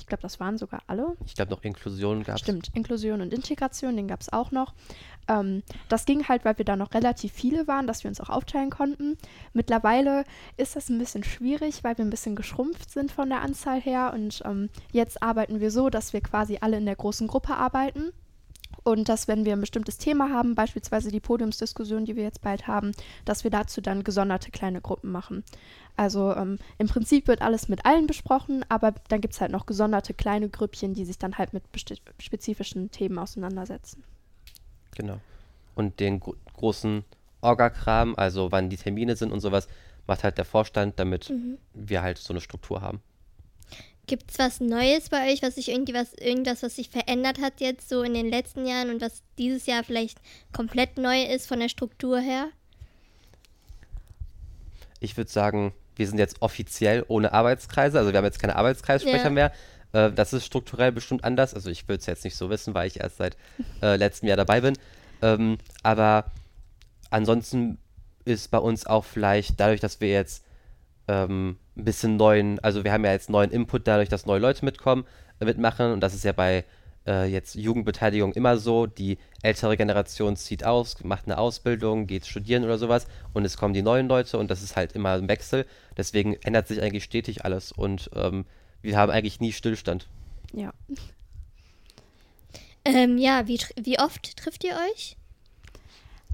ich 0.02 0.08
glaube, 0.08 0.22
das 0.22 0.40
waren 0.40 0.58
sogar 0.58 0.82
alle. 0.88 1.16
Ich 1.24 1.34
glaube, 1.34 1.52
noch 1.52 1.62
Inklusion 1.62 2.24
gab 2.24 2.34
es. 2.34 2.42
Stimmt, 2.42 2.70
Inklusion 2.74 3.20
und 3.20 3.32
Integration, 3.32 3.96
den 3.96 4.08
gab 4.08 4.20
es 4.20 4.32
auch 4.32 4.50
noch. 4.50 4.74
Ähm, 5.28 5.62
das 5.88 6.06
ging 6.06 6.26
halt, 6.28 6.44
weil 6.44 6.58
wir 6.58 6.64
da 6.64 6.74
noch 6.74 6.92
relativ 6.92 7.32
viele 7.32 7.68
waren, 7.68 7.86
dass 7.86 8.02
wir 8.02 8.08
uns 8.08 8.20
auch 8.20 8.28
aufteilen 8.28 8.70
konnten. 8.70 9.16
Mittlerweile 9.52 10.24
ist 10.56 10.74
das 10.74 10.88
ein 10.88 10.98
bisschen 10.98 11.22
schwierig, 11.22 11.84
weil 11.84 11.96
wir 11.98 12.04
ein 12.04 12.10
bisschen 12.10 12.34
geschrumpft 12.34 12.90
sind 12.90 13.12
von 13.12 13.28
der 13.28 13.42
Anzahl 13.42 13.80
her. 13.80 14.12
Und 14.12 14.42
ähm, 14.44 14.70
jetzt 14.90 15.22
arbeiten 15.22 15.60
wir 15.60 15.70
so, 15.70 15.88
dass 15.88 16.12
wir 16.12 16.20
quasi 16.20 16.58
alle 16.60 16.78
in 16.78 16.86
der 16.86 16.96
großen 16.96 17.28
Gruppe 17.28 17.54
arbeiten. 17.54 18.12
Und 18.84 19.08
dass, 19.08 19.28
wenn 19.28 19.44
wir 19.44 19.52
ein 19.52 19.60
bestimmtes 19.60 19.98
Thema 19.98 20.30
haben, 20.30 20.54
beispielsweise 20.54 21.10
die 21.10 21.20
Podiumsdiskussion, 21.20 22.04
die 22.04 22.16
wir 22.16 22.24
jetzt 22.24 22.40
bald 22.42 22.66
haben, 22.66 22.92
dass 23.24 23.44
wir 23.44 23.50
dazu 23.50 23.80
dann 23.80 24.04
gesonderte 24.04 24.50
kleine 24.50 24.80
Gruppen 24.80 25.12
machen. 25.12 25.44
Also 25.96 26.34
ähm, 26.34 26.58
im 26.78 26.88
Prinzip 26.88 27.28
wird 27.28 27.42
alles 27.42 27.68
mit 27.68 27.84
allen 27.84 28.06
besprochen, 28.06 28.64
aber 28.68 28.94
dann 29.08 29.20
gibt 29.20 29.34
es 29.34 29.40
halt 29.40 29.52
noch 29.52 29.66
gesonderte 29.66 30.14
kleine 30.14 30.48
Grüppchen, 30.48 30.94
die 30.94 31.04
sich 31.04 31.18
dann 31.18 31.38
halt 31.38 31.52
mit 31.52 31.62
spezifischen 32.18 32.90
Themen 32.90 33.18
auseinandersetzen. 33.18 34.02
Genau. 34.96 35.18
Und 35.74 36.00
den 36.00 36.20
gro 36.20 36.34
großen 36.54 37.04
Orga-Kram, 37.40 38.14
also 38.16 38.52
wann 38.52 38.70
die 38.70 38.76
Termine 38.76 39.16
sind 39.16 39.32
und 39.32 39.40
sowas, 39.40 39.66
macht 40.06 40.22
halt 40.24 40.38
der 40.38 40.44
Vorstand, 40.44 40.98
damit 40.98 41.30
Mhm. 41.30 41.58
wir 41.74 42.02
halt 42.02 42.18
so 42.18 42.32
eine 42.32 42.40
Struktur 42.40 42.80
haben. 42.80 43.00
Gibt 44.12 44.30
es 44.30 44.38
was 44.38 44.60
Neues 44.60 45.08
bei 45.08 45.32
euch, 45.32 45.40
was 45.40 45.54
sich 45.54 45.70
irgendwie 45.70 45.94
was, 45.94 46.12
irgendwas, 46.12 46.62
was 46.62 46.76
sich 46.76 46.90
verändert 46.90 47.40
hat 47.40 47.62
jetzt 47.62 47.88
so 47.88 48.02
in 48.02 48.12
den 48.12 48.28
letzten 48.28 48.66
Jahren 48.66 48.90
und 48.90 49.00
was 49.00 49.22
dieses 49.38 49.64
Jahr 49.64 49.84
vielleicht 49.84 50.18
komplett 50.52 50.98
neu 50.98 51.22
ist 51.22 51.46
von 51.46 51.58
der 51.60 51.70
Struktur 51.70 52.20
her? 52.20 52.50
Ich 55.00 55.16
würde 55.16 55.30
sagen, 55.30 55.72
wir 55.96 56.06
sind 56.06 56.18
jetzt 56.18 56.42
offiziell 56.42 57.06
ohne 57.08 57.32
Arbeitskreise, 57.32 57.98
also 57.98 58.12
wir 58.12 58.18
haben 58.18 58.26
jetzt 58.26 58.38
keine 58.38 58.56
Arbeitskreissprecher 58.56 59.24
Ja. 59.24 59.30
mehr. 59.30 59.52
Äh, 59.94 60.12
das 60.12 60.34
ist 60.34 60.44
strukturell 60.44 60.92
bestimmt 60.92 61.24
anders. 61.24 61.54
Also 61.54 61.70
ich 61.70 61.88
würde 61.88 62.00
es 62.00 62.06
jetzt 62.06 62.24
nicht 62.24 62.36
so 62.36 62.50
wissen, 62.50 62.74
weil 62.74 62.88
ich 62.88 63.00
erst 63.00 63.16
seit 63.16 63.38
äh, 63.80 63.96
letztem 63.96 64.28
Jahr 64.28 64.36
dabei 64.36 64.60
bin. 64.60 64.76
Ähm, 65.22 65.56
aber 65.82 66.26
ansonsten 67.08 67.78
ist 68.26 68.50
bei 68.50 68.58
uns 68.58 68.84
auch 68.84 69.06
vielleicht 69.06 69.58
dadurch, 69.58 69.80
dass 69.80 70.02
wir 70.02 70.10
jetzt 70.10 70.44
ähm, 71.08 71.56
ein 71.76 71.84
bisschen 71.84 72.16
neuen, 72.16 72.58
also 72.60 72.84
wir 72.84 72.92
haben 72.92 73.04
ja 73.04 73.12
jetzt 73.12 73.30
neuen 73.30 73.50
Input 73.50 73.86
dadurch, 73.86 74.08
dass 74.08 74.26
neue 74.26 74.40
Leute 74.40 74.64
mitkommen, 74.64 75.04
äh, 75.40 75.44
mitmachen 75.44 75.92
und 75.92 76.00
das 76.00 76.14
ist 76.14 76.24
ja 76.24 76.32
bei 76.32 76.64
äh, 77.06 77.26
jetzt 77.26 77.54
Jugendbeteiligung 77.54 78.32
immer 78.32 78.58
so, 78.58 78.86
die 78.86 79.18
ältere 79.42 79.76
Generation 79.76 80.36
zieht 80.36 80.64
aus, 80.64 81.02
macht 81.02 81.26
eine 81.26 81.38
Ausbildung, 81.38 82.06
geht 82.06 82.26
studieren 82.26 82.64
oder 82.64 82.78
sowas 82.78 83.06
und 83.32 83.44
es 83.44 83.56
kommen 83.56 83.74
die 83.74 83.82
neuen 83.82 84.08
Leute 84.08 84.38
und 84.38 84.50
das 84.50 84.62
ist 84.62 84.76
halt 84.76 84.92
immer 84.92 85.12
ein 85.12 85.28
Wechsel, 85.28 85.66
deswegen 85.96 86.34
ändert 86.42 86.68
sich 86.68 86.82
eigentlich 86.82 87.04
stetig 87.04 87.44
alles 87.44 87.72
und 87.72 88.10
ähm, 88.14 88.44
wir 88.82 88.96
haben 88.96 89.10
eigentlich 89.10 89.40
nie 89.40 89.52
Stillstand. 89.52 90.08
Ja. 90.52 90.72
Ähm, 92.84 93.16
ja, 93.16 93.46
wie, 93.46 93.60
wie 93.80 94.00
oft 94.00 94.36
trifft 94.36 94.64
ihr 94.64 94.72
euch? 94.72 95.16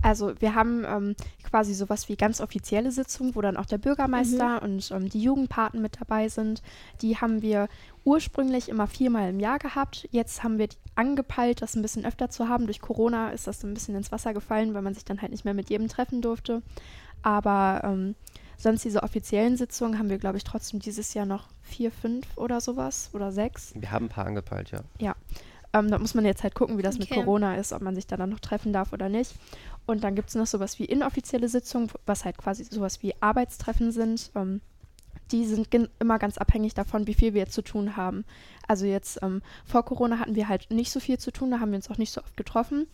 Also 0.03 0.41
wir 0.41 0.55
haben 0.55 0.85
ähm, 0.87 1.17
quasi 1.43 1.75
sowas 1.75 2.09
wie 2.09 2.17
ganz 2.17 2.41
offizielle 2.41 2.93
Sitzungen, 2.93 3.35
wo 3.35 3.41
dann 3.41 3.57
auch 3.57 3.67
der 3.67 3.79
Bürgermeister 3.79 4.63
und 4.63 4.91
ähm, 4.91 5.09
die 5.09 5.21
Jugendpaten 5.21 5.83
mit 5.83 6.01
dabei 6.01 6.29
sind. 6.29 6.63
Die 7.03 7.17
haben 7.17 7.43
wir 7.43 7.69
ursprünglich 8.05 8.69
immer 8.69 8.87
viermal 8.87 9.31
im 9.31 9.41
Jahr 9.41 9.59
gehabt. 9.59 10.09
Jetzt 10.13 10.45
haben 10.45 10.59
wir 10.59 10.69
angepeilt, 10.95 11.63
das 11.63 11.75
ein 11.75 11.83
bisschen 11.83 12.07
öfter 12.07 12.31
zu 12.31 12.49
haben. 12.49 12.67
Durch 12.67 12.81
Corona 12.81 13.31
ist 13.31 13.47
das 13.47 13.61
so 13.61 13.67
ein 13.67 13.75
bisschen 13.75 13.97
ins 13.97 14.13
Wasser 14.13 14.35
gefallen, 14.35 14.75
weil 14.75 14.83
man 14.83 14.95
sich 14.95 15.05
dann 15.05 15.21
halt 15.21 15.33
nicht 15.33 15.45
mehr 15.45 15.55
mit 15.55 15.69
jedem 15.69 15.89
treffen 15.89 16.23
durfte. 16.23 16.63
Aber 17.23 17.81
ähm, 17.85 18.15
sonst 18.57 18.85
diese 18.85 19.03
offiziellen 19.03 19.57
Sitzungen 19.57 19.99
haben 19.99 20.11
wir, 20.11 20.19
glaube 20.19 20.37
ich, 20.37 20.45
trotzdem 20.45 20.81
dieses 20.81 21.15
Jahr 21.15 21.27
noch 21.27 21.49
vier, 21.63 21.91
fünf 21.91 22.27
oder 22.37 22.61
sowas 22.61 23.11
oder 23.13 23.33
sechs. 23.33 23.73
Wir 23.75 23.91
haben 23.91 24.07
ein 24.07 24.11
paar 24.11 24.27
angepeilt, 24.27 24.71
ja. 24.71 24.81
Ähm, 25.73 25.91
da 25.91 25.99
muss 25.99 26.15
man 26.15 26.25
jetzt 26.25 26.43
halt 26.43 26.55
gucken, 26.55 26.79
wie 26.79 26.83
das 26.83 26.99
mit 26.99 27.11
Okay. 27.11 27.21
Corona 27.21 27.57
ist, 27.57 27.73
ob 27.73 27.83
man 27.83 27.95
sich 27.95 28.07
da 28.07 28.17
dann 28.17 28.31
noch 28.31 28.41
treffen 28.41 28.73
darf 28.73 28.93
oder 28.93 29.09
nicht. 29.09 29.35
Und 29.87 30.05
dann 30.05 30.15
gibt 30.15 30.29
es 30.29 30.35
noch 30.35 30.47
sowas 30.47 30.79
wie 30.79 30.85
inoffizielle 30.85 31.49
Sitzungen, 31.49 31.91
was 32.07 32.25
halt 32.25 32.39
quasi 32.39 32.65
sowas 32.65 33.03
wie 33.03 33.15
Arbeitstreffen 33.21 33.93
sind. 33.93 34.31
Ähm, 34.35 34.61
die 35.31 35.45
sind 35.45 35.69
immer 35.99 36.19
ganz 36.19 36.39
abhängig 36.39 36.75
davon, 36.75 37.07
wie 37.07 37.15
viel 37.15 37.35
wir 37.35 37.43
jetzt 37.43 37.55
zu 37.55 37.63
tun 37.63 37.97
haben. 37.97 38.25
Also 38.67 38.87
jetzt 38.87 39.23
ähm, 39.23 39.43
vor 39.65 39.85
Corona 39.85 40.19
hatten 40.19 40.35
wir 40.35 40.49
halt 40.49 40.71
nicht 40.71 40.91
so 40.91 41.01
viel 41.01 41.19
zu 41.19 41.31
tun, 41.31 41.51
da 41.51 41.61
haben 41.61 41.71
wir 41.71 41.77
uns 41.77 41.91
auch 41.91 41.99
nicht 41.99 42.13
so 42.13 42.23
oft 42.23 42.37
getroffen. 42.37 42.87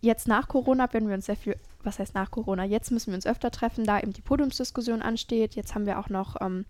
Jetzt 0.00 0.26
nach 0.26 0.48
Corona 0.48 0.92
werden 0.92 1.08
wir 1.08 1.14
uns 1.14 1.26
sehr 1.26 1.36
viel, 1.36 1.56
was 1.84 2.00
heißt 2.00 2.14
nach 2.14 2.32
Corona? 2.32 2.64
Jetzt 2.64 2.90
müssen 2.90 3.12
wir 3.12 3.14
uns 3.14 3.26
öfter 3.26 3.52
treffen, 3.52 3.84
da 3.84 4.00
eben 4.00 4.12
die 4.12 4.20
Podiumsdiskussion 4.20 5.02
ansteht. 5.02 5.54
Jetzt 5.54 5.76
haben 5.76 5.86
wir 5.86 6.00
auch 6.00 6.08
noch 6.08 6.40
ähm, 6.40 6.64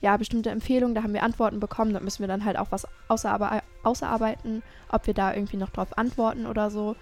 ja, 0.00 0.16
bestimmte 0.16 0.50
Empfehlungen, 0.50 0.94
da 0.94 1.02
haben 1.02 1.14
wir 1.14 1.22
Antworten 1.22 1.60
bekommen, 1.60 1.92
da 1.92 2.00
müssen 2.00 2.20
wir 2.20 2.28
dann 2.28 2.44
halt 2.44 2.58
auch 2.58 2.70
was 2.70 2.86
außerarbe 3.08 3.62
außerarbeiten, 3.82 4.62
ob 4.90 5.06
wir 5.06 5.14
da 5.14 5.34
irgendwie 5.34 5.56
noch 5.56 5.70
drauf 5.70 5.96
antworten 5.98 6.46
oder 6.46 6.70
so. 6.70 6.96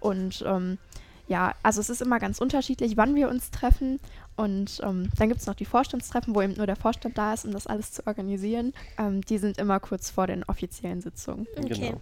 Und 0.00 0.44
ähm, 0.46 0.78
ja, 1.26 1.54
also 1.62 1.80
es 1.80 1.90
ist 1.90 2.00
immer 2.00 2.18
ganz 2.18 2.40
unterschiedlich, 2.40 2.96
wann 2.96 3.14
wir 3.14 3.28
uns 3.28 3.50
treffen. 3.50 4.00
Und 4.36 4.80
ähm, 4.82 5.10
dann 5.16 5.28
gibt 5.28 5.40
es 5.40 5.46
noch 5.46 5.54
die 5.54 5.64
Vorstandstreffen, 5.64 6.34
wo 6.34 6.40
eben 6.40 6.54
nur 6.54 6.66
der 6.66 6.76
Vorstand 6.76 7.18
da 7.18 7.34
ist, 7.34 7.44
um 7.44 7.52
das 7.52 7.66
alles 7.66 7.92
zu 7.92 8.06
organisieren. 8.06 8.72
Ähm, 8.98 9.20
die 9.22 9.38
sind 9.38 9.58
immer 9.58 9.78
kurz 9.80 10.10
vor 10.10 10.26
den 10.26 10.44
offiziellen 10.44 11.00
Sitzungen. 11.00 11.46
Okay. 11.56 11.68
Genau. 11.68 12.00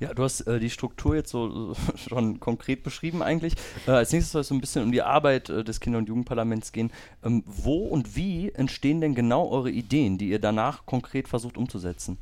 Ja, 0.00 0.12
du 0.12 0.22
hast 0.22 0.42
äh, 0.42 0.58
die 0.58 0.70
Struktur 0.70 1.14
jetzt 1.14 1.30
so 1.30 1.74
so 1.74 1.76
schon 1.96 2.40
konkret 2.40 2.82
beschrieben 2.82 3.22
eigentlich. 3.22 3.54
Äh, 3.86 3.92
als 3.92 4.12
nächstes 4.12 4.32
soll 4.32 4.40
es 4.42 4.48
so 4.48 4.54
ein 4.54 4.60
bisschen 4.60 4.82
um 4.82 4.92
die 4.92 5.02
Arbeit 5.02 5.48
äh, 5.48 5.64
des 5.64 5.80
Kinder- 5.80 5.98
und 5.98 6.08
Jugendparlaments 6.08 6.72
gehen. 6.72 6.90
Ähm, 7.24 7.42
wo 7.46 7.86
und 7.86 8.16
wie 8.16 8.50
entstehen 8.50 9.00
denn 9.00 9.14
genau 9.14 9.48
eure 9.48 9.70
Ideen, 9.70 10.18
die 10.18 10.28
ihr 10.28 10.38
danach 10.38 10.86
konkret 10.86 11.28
versucht 11.28 11.56
umzusetzen? 11.56 12.18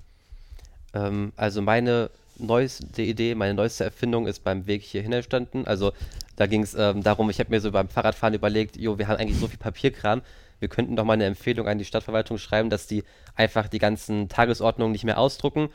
Ähm, 0.94 1.32
also 1.36 1.62
meine 1.62 2.10
neueste 2.38 3.02
Idee, 3.02 3.34
meine 3.34 3.54
neueste 3.54 3.84
Erfindung 3.84 4.26
ist 4.26 4.44
beim 4.44 4.66
Weg 4.66 4.82
hierhin 4.82 5.12
entstanden. 5.12 5.66
Also 5.66 5.92
da 6.36 6.46
ging 6.46 6.62
es 6.62 6.74
ähm, 6.74 7.02
darum, 7.02 7.30
ich 7.30 7.38
habe 7.38 7.50
mir 7.50 7.60
so 7.60 7.70
beim 7.70 7.88
Fahrradfahren 7.88 8.34
überlegt, 8.34 8.76
jo, 8.76 8.98
wir 8.98 9.08
haben 9.08 9.18
eigentlich 9.18 9.38
so 9.38 9.48
viel 9.48 9.58
Papierkram, 9.58 10.22
wir 10.58 10.68
könnten 10.68 10.96
doch 10.96 11.04
mal 11.04 11.14
eine 11.14 11.24
Empfehlung 11.24 11.68
an 11.68 11.78
die 11.78 11.84
Stadtverwaltung 11.84 12.38
schreiben, 12.38 12.70
dass 12.70 12.86
die 12.86 13.04
einfach 13.34 13.68
die 13.68 13.78
ganzen 13.78 14.28
Tagesordnungen 14.28 14.92
nicht 14.92 15.04
mehr 15.04 15.18
ausdrucken, 15.18 15.70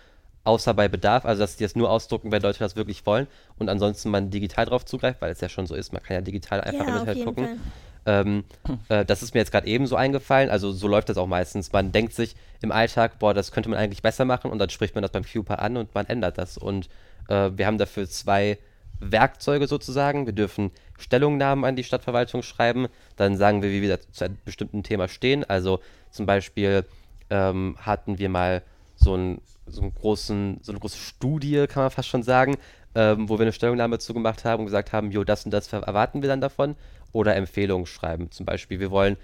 außer 0.47 0.73
bei 0.73 0.87
Bedarf, 0.87 1.25
also 1.25 1.41
dass 1.41 1.57
die 1.57 1.63
das 1.63 1.75
nur 1.75 1.89
ausdrucken, 1.89 2.31
wenn 2.31 2.41
Leute 2.41 2.59
das 2.59 2.75
wirklich 2.75 3.05
wollen 3.05 3.27
und 3.59 3.69
ansonsten 3.69 4.09
man 4.09 4.29
digital 4.29 4.65
drauf 4.65 4.85
zugreift, 4.85 5.21
weil 5.21 5.31
es 5.31 5.41
ja 5.41 5.49
schon 5.49 5.67
so 5.67 5.75
ist, 5.75 5.93
man 5.93 6.01
kann 6.01 6.15
ja 6.15 6.21
digital 6.21 6.61
einfach 6.61 6.81
im 6.81 6.87
ja, 6.87 6.95
auf 6.95 6.99
Internet 7.01 7.25
gucken. 7.25 7.59
Ähm, 8.05 8.45
äh, 8.87 9.03
das 9.03 9.21
ist 9.21 9.33
mir 9.33 9.41
jetzt 9.41 9.51
gerade 9.51 9.67
eben 9.67 9.85
so 9.85 9.97
eingefallen. 9.97 10.49
Also 10.49 10.71
so 10.71 10.87
läuft 10.87 11.09
das 11.09 11.17
auch 11.17 11.27
meistens. 11.27 11.73
Man 11.73 11.91
denkt 11.91 12.13
sich 12.13 12.37
im 12.61 12.71
Alltag, 12.71 13.19
boah, 13.19 13.33
das 13.33 13.51
könnte 13.51 13.69
man 13.69 13.77
eigentlich 13.77 14.01
besser 14.01 14.23
machen 14.23 14.49
und 14.49 14.59
dann 14.59 14.69
spricht 14.69 14.95
man 14.95 15.01
das 15.01 15.11
beim 15.11 15.25
Cuper 15.25 15.61
an 15.61 15.75
und 15.75 15.93
man 15.93 16.05
ändert 16.07 16.37
das. 16.37 16.57
Und 16.57 16.87
äh, 17.27 17.51
wir 17.53 17.67
haben 17.67 17.77
dafür 17.77 18.07
zwei 18.07 18.57
Werkzeuge 19.01 19.67
sozusagen. 19.67 20.25
Wir 20.25 20.33
dürfen 20.33 20.71
Stellungnahmen 20.97 21.65
an 21.65 21.75
die 21.75 21.83
Stadtverwaltung 21.83 22.43
schreiben. 22.43 22.87
Dann 23.17 23.35
sagen 23.35 23.61
wir, 23.61 23.71
wie 23.71 23.81
wir 23.81 23.99
zu 24.13 24.23
einem 24.23 24.37
bestimmten 24.45 24.83
Thema 24.83 25.09
stehen. 25.09 25.43
Also 25.43 25.81
zum 26.09 26.25
Beispiel 26.25 26.85
ähm, 27.29 27.75
hatten 27.81 28.19
wir 28.19 28.29
mal 28.29 28.63
so, 28.95 29.15
ein, 29.15 29.41
so, 29.67 29.81
einen 29.81 29.93
großen, 29.93 30.59
so 30.61 30.71
eine 30.71 30.79
große 30.79 30.97
Studie, 30.97 31.65
kann 31.67 31.83
man 31.83 31.91
fast 31.91 32.09
schon 32.09 32.23
sagen, 32.23 32.57
ähm, 32.95 33.29
wo 33.29 33.37
wir 33.37 33.43
eine 33.43 33.53
Stellungnahme 33.53 33.99
zu 33.99 34.13
gemacht 34.13 34.45
haben 34.45 34.61
und 34.61 34.65
gesagt 34.65 34.93
haben, 34.93 35.11
jo, 35.11 35.23
das 35.23 35.45
und 35.45 35.51
das 35.51 35.71
erwarten 35.71 36.21
wir 36.21 36.29
dann 36.29 36.41
davon. 36.41 36.75
Oder 37.13 37.35
Empfehlungen 37.35 37.85
schreiben. 37.85 38.31
Zum 38.31 38.45
Beispiel, 38.45 38.79
wir 38.79 38.91
wollen, 38.91 39.17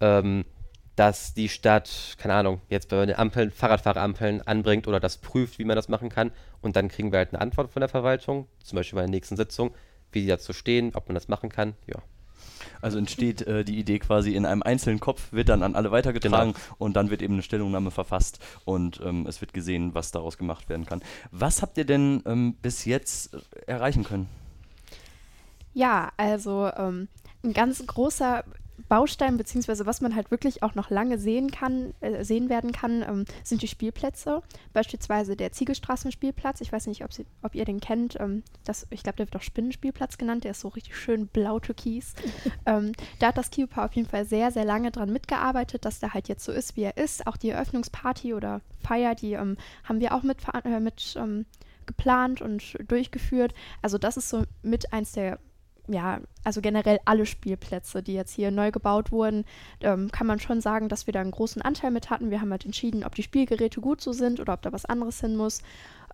ähm, 0.00 0.44
dass 0.96 1.34
die 1.34 1.48
Stadt, 1.48 2.16
keine 2.18 2.34
Ahnung, 2.34 2.60
jetzt 2.68 2.88
bei 2.88 3.04
den 3.06 3.16
Ampeln, 3.16 3.50
Fahrradfahrerampeln 3.50 4.42
anbringt 4.42 4.88
oder 4.88 4.98
das 4.98 5.18
prüft, 5.18 5.58
wie 5.58 5.64
man 5.64 5.76
das 5.76 5.88
machen 5.88 6.08
kann. 6.08 6.32
Und 6.60 6.74
dann 6.74 6.88
kriegen 6.88 7.12
wir 7.12 7.18
halt 7.18 7.32
eine 7.32 7.40
Antwort 7.40 7.70
von 7.70 7.80
der 7.80 7.88
Verwaltung, 7.88 8.48
zum 8.64 8.76
Beispiel 8.76 8.96
bei 8.96 9.02
der 9.02 9.10
nächsten 9.10 9.36
Sitzung, 9.36 9.74
wie 10.10 10.22
die 10.22 10.26
dazu 10.26 10.52
stehen, 10.52 10.92
ob 10.94 11.08
man 11.08 11.14
das 11.14 11.28
machen 11.28 11.50
kann. 11.50 11.74
Ja. 11.86 12.02
Also 12.80 12.98
entsteht 12.98 13.42
äh, 13.42 13.64
die 13.64 13.78
Idee 13.78 13.98
quasi 13.98 14.34
in 14.34 14.46
einem 14.46 14.62
einzelnen 14.62 15.00
Kopf, 15.00 15.32
wird 15.32 15.48
dann 15.48 15.62
an 15.62 15.74
alle 15.74 15.90
weitergetragen 15.90 16.54
und 16.78 16.94
dann 16.94 17.10
wird 17.10 17.22
eben 17.22 17.34
eine 17.34 17.42
Stellungnahme 17.42 17.90
verfasst 17.90 18.38
und 18.64 19.00
ähm, 19.04 19.26
es 19.26 19.40
wird 19.40 19.52
gesehen, 19.52 19.94
was 19.94 20.10
daraus 20.10 20.38
gemacht 20.38 20.68
werden 20.68 20.86
kann. 20.86 21.02
Was 21.30 21.62
habt 21.62 21.78
ihr 21.78 21.84
denn 21.84 22.22
ähm, 22.26 22.54
bis 22.60 22.84
jetzt 22.84 23.36
erreichen 23.66 24.04
können? 24.04 24.28
Ja, 25.74 26.10
also 26.16 26.70
ähm, 26.76 27.08
ein 27.44 27.52
ganz 27.52 27.86
großer 27.86 28.44
Baustein, 28.88 29.36
beziehungsweise 29.36 29.86
was 29.86 30.00
man 30.00 30.14
halt 30.14 30.30
wirklich 30.30 30.62
auch 30.62 30.74
noch 30.74 30.90
lange 30.90 31.18
sehen 31.18 31.50
kann, 31.50 31.94
äh, 32.00 32.24
sehen 32.24 32.48
werden 32.48 32.72
kann, 32.72 33.02
ähm, 33.02 33.24
sind 33.42 33.62
die 33.62 33.68
Spielplätze. 33.68 34.42
Beispielsweise 34.72 35.36
der 35.36 35.52
Ziegelstraßenspielplatz. 35.52 36.60
Ich 36.60 36.72
weiß 36.72 36.86
nicht, 36.86 37.04
ob, 37.04 37.12
sie, 37.12 37.26
ob 37.42 37.54
ihr 37.54 37.64
den 37.64 37.80
kennt. 37.80 38.18
Ähm, 38.20 38.42
das, 38.64 38.86
ich 38.90 39.02
glaube, 39.02 39.16
der 39.16 39.26
wird 39.26 39.36
auch 39.36 39.42
Spinnenspielplatz 39.42 40.18
genannt. 40.18 40.44
Der 40.44 40.52
ist 40.52 40.60
so 40.60 40.68
richtig 40.68 40.96
schön 40.96 41.26
blau-türkis. 41.26 42.14
ähm, 42.66 42.92
da 43.18 43.28
hat 43.28 43.38
das 43.38 43.50
Kiupa 43.50 43.84
auf 43.84 43.94
jeden 43.94 44.08
Fall 44.08 44.24
sehr, 44.24 44.50
sehr 44.50 44.64
lange 44.64 44.90
dran 44.90 45.12
mitgearbeitet, 45.12 45.84
dass 45.84 46.00
der 46.00 46.14
halt 46.14 46.28
jetzt 46.28 46.44
so 46.44 46.52
ist, 46.52 46.76
wie 46.76 46.82
er 46.82 46.96
ist. 46.96 47.26
Auch 47.26 47.36
die 47.36 47.50
Eröffnungsparty 47.50 48.34
oder 48.34 48.60
Feier, 48.78 49.14
die 49.14 49.32
ähm, 49.32 49.56
haben 49.84 50.00
wir 50.00 50.14
auch 50.14 50.22
mit, 50.22 50.38
äh, 50.64 50.80
mit 50.80 51.16
ähm, 51.18 51.46
geplant 51.86 52.40
und 52.40 52.76
durchgeführt. 52.86 53.54
Also 53.82 53.98
das 53.98 54.16
ist 54.16 54.28
so 54.28 54.44
mit 54.62 54.92
eins 54.92 55.12
der 55.12 55.40
ja, 55.88 56.20
also 56.44 56.60
generell 56.60 57.00
alle 57.04 57.26
Spielplätze, 57.26 58.02
die 58.02 58.14
jetzt 58.14 58.34
hier 58.34 58.50
neu 58.50 58.70
gebaut 58.70 59.10
wurden, 59.10 59.44
ähm, 59.80 60.10
kann 60.10 60.26
man 60.26 60.38
schon 60.38 60.60
sagen, 60.60 60.88
dass 60.88 61.06
wir 61.06 61.12
da 61.12 61.20
einen 61.20 61.30
großen 61.30 61.62
Anteil 61.62 61.90
mit 61.90 62.10
hatten. 62.10 62.30
Wir 62.30 62.40
haben 62.40 62.50
halt 62.50 62.64
entschieden, 62.64 63.04
ob 63.04 63.14
die 63.14 63.22
Spielgeräte 63.22 63.80
gut 63.80 64.00
so 64.00 64.12
sind 64.12 64.38
oder 64.38 64.52
ob 64.52 64.62
da 64.62 64.72
was 64.72 64.84
anderes 64.84 65.20
hin 65.20 65.36
muss. 65.36 65.62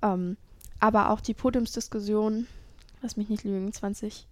Ähm, 0.03 0.37
aber 0.81 1.11
auch 1.11 1.21
die 1.21 1.35
Podiumsdiskussion, 1.35 2.47
lass 3.03 3.17
mich 3.17 3.29
nicht 3.29 3.45
lügen, 3.45 3.73
2018. 3.73 4.27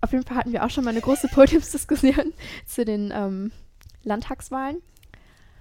Auf 0.00 0.12
jeden 0.12 0.24
Fall 0.24 0.36
hatten 0.36 0.52
wir 0.52 0.64
auch 0.64 0.70
schon 0.70 0.84
mal 0.84 0.90
eine 0.90 1.00
große 1.00 1.28
Podiumsdiskussion 1.34 2.32
zu 2.66 2.84
den 2.84 3.12
ähm, 3.12 3.52
Landtagswahlen. 4.04 4.82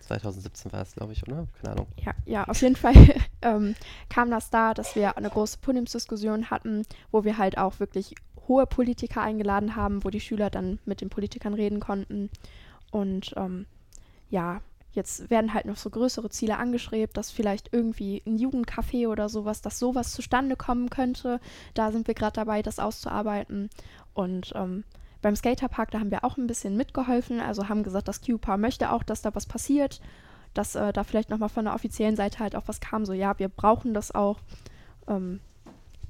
2017 0.08 0.72
war 0.72 0.82
es, 0.82 0.94
glaube 0.94 1.14
ich, 1.14 1.28
oder? 1.28 1.48
Keine 1.62 1.74
Ahnung. 1.74 1.88
Ja, 2.04 2.14
ja, 2.26 2.44
auf 2.46 2.62
jeden 2.62 2.76
Fall 2.76 2.94
ähm, 3.42 3.76
kam 4.10 4.32
das 4.32 4.50
da, 4.50 4.74
dass 4.74 4.96
wir 4.96 5.18
eine 5.18 5.30
große 5.30 5.60
Podiumsdiskussion 5.60 6.50
hatten, 6.50 6.84
wo 7.12 7.24
wir 7.24 7.38
halt 7.38 7.58
auch 7.58 7.80
wirklich 7.80 8.16
hohe 8.48 8.66
Politiker 8.66 9.22
eingeladen 9.22 9.76
haben, 9.76 10.04
wo 10.04 10.10
die 10.10 10.22
Schüler 10.22 10.50
dann 10.50 10.80
mit 10.86 11.02
den 11.02 11.10
Politikern 11.10 11.54
reden 11.54 11.80
konnten. 11.80 12.30
Und 12.92 13.34
ähm, 13.36 13.66
ja, 14.30 14.62
jetzt 14.94 15.30
werden 15.30 15.54
halt 15.54 15.66
noch 15.66 15.78
so 15.78 15.90
größere 15.90 16.30
Ziele 16.30 16.58
angestrebt, 16.58 17.18
dass 17.18 17.32
vielleicht 17.32 17.74
irgendwie 17.74 18.24
ein 18.26 18.38
Jugendcafé 18.38 19.08
oder 19.08 19.30
sowas, 19.30 19.62
dass 19.62 19.80
sowas 19.80 20.12
zustande 20.12 20.56
kommen 20.56 20.90
könnte. 20.90 21.40
Da 21.74 21.92
sind 21.92 22.08
wir 22.08 22.16
gerade 22.16 22.34
dabei, 22.34 22.62
das 22.62 22.80
auszuarbeiten. 22.80 23.70
Und 24.14 24.54
ähm, 24.56 24.84
beim 25.22 25.36
Skaterpark, 25.36 25.92
da 25.92 26.00
haben 26.00 26.12
wir 26.12 26.24
auch 26.24 26.38
ein 26.38 26.48
bisschen 26.48 26.78
mitgeholfen, 26.78 27.40
also 27.40 27.70
haben 27.70 27.84
gesagt, 27.84 28.08
das 28.08 28.22
QPA 28.22 28.58
möchte 28.58 28.92
auch, 28.92 29.04
dass 29.04 29.22
da 29.22 29.34
was 29.34 29.46
passiert, 29.46 30.02
dass 30.54 30.76
äh, 30.76 30.94
da 30.94 31.04
vielleicht 31.04 31.30
nochmal 31.30 31.50
von 31.50 31.66
der 31.66 31.74
offiziellen 31.74 32.16
Seite 32.16 32.40
halt 32.40 32.56
auch 32.56 32.68
was 32.68 32.80
kam, 32.80 33.06
so 33.06 33.14
ja, 33.14 33.38
wir 33.40 33.50
brauchen 33.50 33.94
das 33.94 34.14
auch. 34.14 34.40
Ähm, 35.08 35.40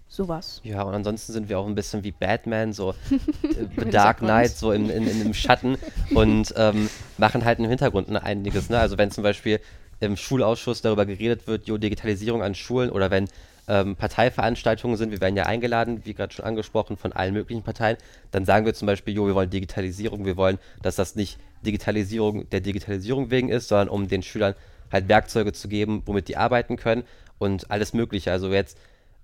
sowas. 0.09 0.61
Ja, 0.63 0.83
und 0.83 0.93
ansonsten 0.93 1.33
sind 1.33 1.49
wir 1.49 1.59
auch 1.59 1.67
ein 1.67 1.75
bisschen 1.75 2.03
wie 2.03 2.11
Batman, 2.11 2.73
so 2.73 2.91
äh, 3.11 3.67
The 3.77 3.89
Dark. 3.89 4.19
Knight, 4.19 4.51
so 4.51 4.71
im, 4.71 4.89
in, 4.89 5.05
in, 5.07 5.21
im 5.21 5.33
Schatten 5.33 5.77
und 6.13 6.53
ähm, 6.55 6.89
machen 7.17 7.45
halt 7.45 7.59
im 7.59 7.65
Hintergrund 7.65 8.09
einiges. 8.15 8.69
Ne? 8.69 8.79
Also 8.79 8.97
wenn 8.97 9.11
zum 9.11 9.23
Beispiel 9.23 9.59
im 9.99 10.15
Schulausschuss 10.15 10.81
darüber 10.81 11.05
geredet 11.05 11.47
wird, 11.47 11.67
jo, 11.67 11.77
Digitalisierung 11.77 12.43
an 12.43 12.55
Schulen 12.55 12.89
oder 12.89 13.11
wenn 13.11 13.27
ähm, 13.67 13.95
Parteiveranstaltungen 13.95 14.97
sind, 14.97 15.11
wir 15.11 15.21
werden 15.21 15.35
ja 15.35 15.45
eingeladen, 15.45 16.01
wie 16.05 16.13
gerade 16.13 16.33
schon 16.33 16.45
angesprochen, 16.45 16.97
von 16.97 17.11
allen 17.13 17.33
möglichen 17.33 17.63
Parteien, 17.63 17.97
dann 18.31 18.45
sagen 18.45 18.65
wir 18.65 18.73
zum 18.73 18.85
Beispiel, 18.85 19.13
jo, 19.13 19.27
wir 19.27 19.35
wollen 19.35 19.49
Digitalisierung, 19.49 20.25
wir 20.25 20.37
wollen, 20.37 20.57
dass 20.81 20.95
das 20.95 21.15
nicht 21.15 21.37
Digitalisierung 21.65 22.49
der 22.49 22.61
Digitalisierung 22.61 23.31
wegen 23.31 23.49
ist, 23.49 23.67
sondern 23.67 23.89
um 23.89 24.07
den 24.07 24.23
Schülern 24.23 24.55
halt 24.91 25.09
Werkzeuge 25.09 25.53
zu 25.53 25.67
geben, 25.67 26.03
womit 26.05 26.27
die 26.27 26.37
arbeiten 26.37 26.77
können 26.77 27.03
und 27.39 27.69
alles 27.71 27.93
Mögliche. 27.93 28.31
Also 28.31 28.51
jetzt 28.51 28.77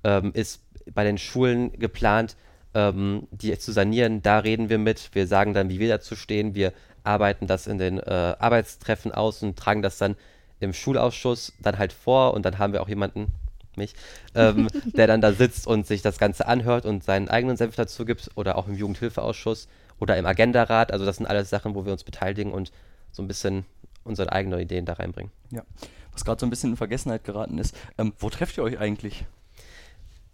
ähm, 0.03 0.31
ist 0.33 0.61
bei 0.93 1.03
den 1.03 1.17
Schulen 1.17 1.71
geplant, 1.79 2.35
ähm, 2.73 3.27
die 3.31 3.57
zu 3.57 3.71
sanieren. 3.71 4.21
Da 4.21 4.39
reden 4.39 4.69
wir 4.69 4.77
mit. 4.77 5.09
Wir 5.13 5.27
sagen 5.27 5.53
dann, 5.53 5.69
wie 5.69 5.79
wir 5.79 5.89
dazu 5.89 6.15
stehen. 6.15 6.55
Wir 6.55 6.73
arbeiten 7.03 7.47
das 7.47 7.67
in 7.67 7.77
den 7.77 7.99
äh, 7.99 8.35
Arbeitstreffen 8.39 9.11
aus 9.11 9.43
und 9.43 9.57
tragen 9.57 9.81
das 9.81 9.97
dann 9.97 10.15
im 10.59 10.73
Schulausschuss 10.73 11.53
dann 11.61 11.77
halt 11.77 11.93
vor. 11.93 12.33
Und 12.33 12.45
dann 12.45 12.57
haben 12.57 12.73
wir 12.73 12.81
auch 12.81 12.89
jemanden, 12.89 13.31
mich, 13.77 13.93
ähm, 14.35 14.67
der 14.93 15.07
dann 15.07 15.21
da 15.21 15.33
sitzt 15.33 15.67
und 15.67 15.87
sich 15.87 16.01
das 16.01 16.17
Ganze 16.17 16.47
anhört 16.47 16.85
und 16.85 17.03
seinen 17.03 17.29
eigenen 17.29 17.57
Senf 17.57 17.75
dazu 17.75 18.05
gibt. 18.05 18.31
Oder 18.35 18.57
auch 18.57 18.67
im 18.67 18.75
Jugendhilfeausschuss 18.75 19.67
oder 19.99 20.17
im 20.17 20.25
Agendarat. 20.25 20.91
Also 20.91 21.05
das 21.05 21.17
sind 21.17 21.27
alles 21.27 21.49
Sachen, 21.49 21.75
wo 21.75 21.85
wir 21.85 21.91
uns 21.91 22.03
beteiligen 22.03 22.51
und 22.51 22.71
so 23.11 23.21
ein 23.23 23.27
bisschen 23.27 23.65
unsere 24.03 24.31
eigenen 24.31 24.59
Ideen 24.59 24.85
da 24.85 24.93
reinbringen. 24.93 25.31
Ja. 25.51 25.63
Was 26.11 26.25
gerade 26.25 26.39
so 26.39 26.45
ein 26.45 26.49
bisschen 26.49 26.71
in 26.71 26.77
Vergessenheit 26.77 27.23
geraten 27.23 27.57
ist. 27.57 27.75
Ähm, 27.97 28.13
wo 28.19 28.29
trefft 28.29 28.57
ihr 28.57 28.63
euch 28.63 28.79
eigentlich? 28.79 29.25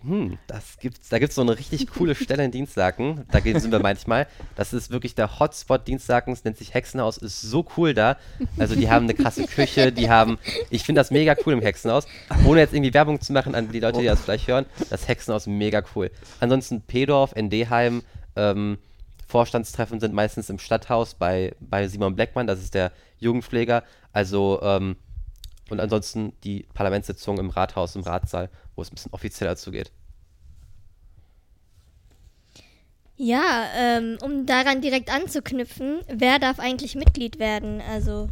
Hm, 0.02 0.38
das 0.48 0.78
gibt's, 0.80 1.10
da 1.10 1.20
gibt 1.20 1.32
es 1.32 1.36
so 1.36 1.42
eine 1.42 1.58
richtig 1.58 1.88
coole 1.88 2.16
Stelle 2.16 2.46
in 2.46 2.52
Dienstlaken. 2.52 3.26
Da 3.32 3.42
sind 3.42 3.72
wir 3.72 3.80
manchmal. 3.80 4.28
Das 4.56 4.72
ist 4.72 4.92
wirklich 4.92 5.14
der 5.14 5.40
Hotspot 5.40 5.86
Dienstlaken. 5.88 6.38
nennt 6.46 6.58
sich 6.58 6.74
Hexenhaus. 6.74 7.18
Ist 7.18 7.42
so 7.42 7.66
cool 7.76 7.94
da. 7.94 8.16
Also 8.58 8.76
die 8.76 8.90
haben 8.90 9.06
eine 9.06 9.14
krasse 9.14 9.46
Küche. 9.46 9.92
Die 9.92 10.10
haben, 10.10 10.38
ich 10.70 10.84
finde 10.84 11.02
das 11.02 11.12
mega 11.12 11.36
cool 11.46 11.54
im 11.54 11.62
Hexenhaus. 11.62 12.08
Ohne 12.46 12.62
jetzt 12.62 12.74
irgendwie 12.74 12.94
Werbung 12.94 13.20
zu 13.20 13.34
machen 13.34 13.56
an 13.56 13.72
die 13.72 13.80
Leute, 13.82 14.00
die 14.00 14.06
das 14.06 14.22
vielleicht 14.22 14.48
hören. 14.48 14.66
Das 14.90 15.08
Hexenhaus 15.08 15.48
mega 15.48 15.84
cool. 15.96 16.12
Ansonsten 16.40 16.82
Pedorf, 16.82 17.36
ND-Heim, 17.36 18.02
ähm, 18.38 18.78
Vorstandstreffen 19.28 20.00
sind 20.00 20.14
meistens 20.14 20.50
im 20.50 20.60
Stadthaus 20.60 21.14
bei, 21.14 21.54
bei 21.60 21.88
Simon 21.90 22.16
Bleckmann. 22.16 22.48
Das 22.48 22.60
ist 22.60 22.74
der 22.74 22.94
Jugendpfleger. 23.20 23.84
Also 24.14 24.62
ähm, 24.64 24.96
und 25.72 25.80
ansonsten 25.80 26.34
die 26.44 26.66
Parlamentssitzung 26.74 27.38
im 27.40 27.50
Rathaus, 27.50 27.96
im 27.96 28.04
Ratssaal, 28.04 28.50
wo 28.76 28.82
es 28.82 28.92
ein 28.92 28.96
bisschen 28.96 29.14
offizieller 29.14 29.56
zugeht. 29.56 29.92
Ja, 33.22 33.66
ähm, 33.76 34.18
um 34.22 34.46
daran 34.46 34.80
direkt 34.82 35.14
anzuknüpfen, 35.14 36.00
wer 36.08 36.40
darf 36.40 36.58
eigentlich 36.58 36.96
Mitglied 36.96 37.38
werden? 37.38 37.82
Also, 37.82 38.30